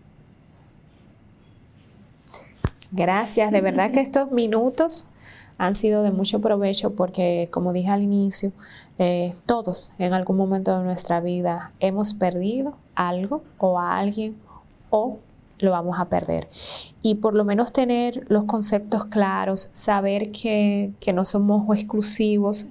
Gracias, 2.92 3.52
de 3.52 3.62
verdad 3.62 3.92
que 3.92 4.00
estos 4.00 4.32
minutos 4.32 5.08
han 5.58 5.76
sido 5.76 6.04
de 6.04 6.12
mucho 6.12 6.42
provecho 6.42 6.96
porque, 6.96 7.50
como 7.52 7.74
dije 7.74 7.90
al 7.90 8.02
inicio, 8.02 8.52
eh, 8.98 9.34
todos 9.46 9.94
en 10.00 10.14
algún 10.14 10.38
momento 10.38 10.78
de 10.78 10.84
nuestra 10.84 11.22
vida 11.22 11.74
hemos 11.80 12.14
perdido 12.14 12.78
algo 12.96 13.44
o 13.58 13.80
a 13.80 13.98
alguien 13.98 14.36
o 14.90 15.20
lo 15.60 15.72
vamos 15.72 16.00
a 16.00 16.06
perder. 16.10 16.50
Y 17.02 17.16
por 17.16 17.34
lo 17.34 17.46
menos 17.46 17.72
tener 17.72 18.26
los 18.30 18.44
conceptos 18.44 19.06
claros, 19.06 19.70
saber 19.72 20.32
que, 20.32 20.92
que, 21.00 21.14
no 21.14 21.24
somos 21.24 21.78
exclusivos, 21.78 22.68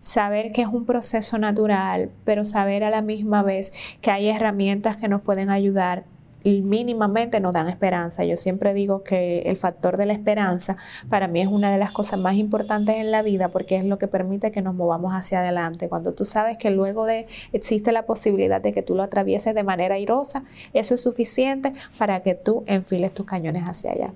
saber 0.00 0.52
que 0.52 0.62
es 0.62 0.68
un 0.68 0.84
proceso 0.84 1.38
natural, 1.38 2.10
pero 2.24 2.44
saber 2.44 2.84
a 2.84 2.90
la 2.90 3.00
misma 3.00 3.42
vez 3.42 3.72
que 4.00 4.10
hay 4.10 4.28
herramientas 4.28 4.98
que 4.98 5.08
nos 5.08 5.22
pueden 5.22 5.48
ayudar 5.48 6.04
mínimamente 6.46 7.40
nos 7.40 7.52
dan 7.52 7.68
esperanza. 7.68 8.24
Yo 8.24 8.36
siempre 8.36 8.74
digo 8.74 9.02
que 9.02 9.42
el 9.42 9.56
factor 9.56 9.96
de 9.96 10.06
la 10.06 10.12
esperanza 10.12 10.76
para 11.08 11.28
mí 11.28 11.40
es 11.40 11.48
una 11.48 11.70
de 11.72 11.78
las 11.78 11.92
cosas 11.92 12.18
más 12.18 12.34
importantes 12.34 12.96
en 12.96 13.10
la 13.10 13.22
vida 13.22 13.48
porque 13.48 13.76
es 13.76 13.84
lo 13.84 13.98
que 13.98 14.08
permite 14.08 14.52
que 14.52 14.62
nos 14.62 14.74
movamos 14.74 15.12
hacia 15.12 15.40
adelante. 15.40 15.88
Cuando 15.88 16.14
tú 16.14 16.24
sabes 16.24 16.56
que 16.58 16.70
luego 16.70 17.04
de 17.04 17.26
existe 17.52 17.92
la 17.92 18.06
posibilidad 18.06 18.60
de 18.60 18.72
que 18.72 18.82
tú 18.82 18.94
lo 18.94 19.02
atravieses 19.02 19.54
de 19.54 19.64
manera 19.64 19.96
airosa, 19.96 20.44
eso 20.72 20.94
es 20.94 21.02
suficiente 21.02 21.72
para 21.98 22.22
que 22.22 22.34
tú 22.34 22.64
enfiles 22.66 23.12
tus 23.12 23.26
cañones 23.26 23.64
hacia 23.64 23.92
allá. 23.92 24.12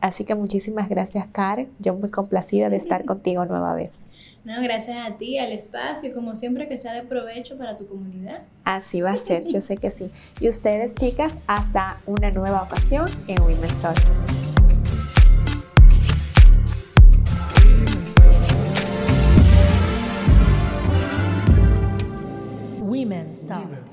Así 0.00 0.24
que 0.24 0.34
muchísimas 0.34 0.88
gracias, 0.88 1.26
Karen. 1.32 1.68
Yo 1.78 1.94
muy 1.94 2.10
complacida 2.10 2.70
de 2.70 2.76
estar 2.76 3.04
contigo 3.06 3.44
nueva 3.44 3.74
vez. 3.74 4.04
No, 4.44 4.62
gracias 4.62 4.96
a 5.06 5.16
ti, 5.16 5.36
al 5.38 5.52
espacio, 5.52 6.14
como 6.14 6.34
siempre 6.34 6.68
que 6.68 6.78
sea 6.78 6.94
de 6.94 7.02
provecho 7.02 7.58
para 7.58 7.76
tu 7.76 7.86
comunidad. 7.86 8.44
Así 8.64 9.00
va 9.00 9.10
a 9.10 9.16
ser, 9.16 9.46
yo 9.46 9.60
sé 9.60 9.76
que 9.76 9.90
sí. 9.90 10.10
Y 10.40 10.48
ustedes, 10.48 10.94
chicas, 10.94 11.38
hasta 11.46 12.00
una 12.06 12.30
nueva 12.30 12.62
ocasión 12.62 13.10
en 13.26 13.42
Women's 13.42 13.74
Talk. 13.82 13.96
Women's 22.80 23.44
Talk. 23.44 23.87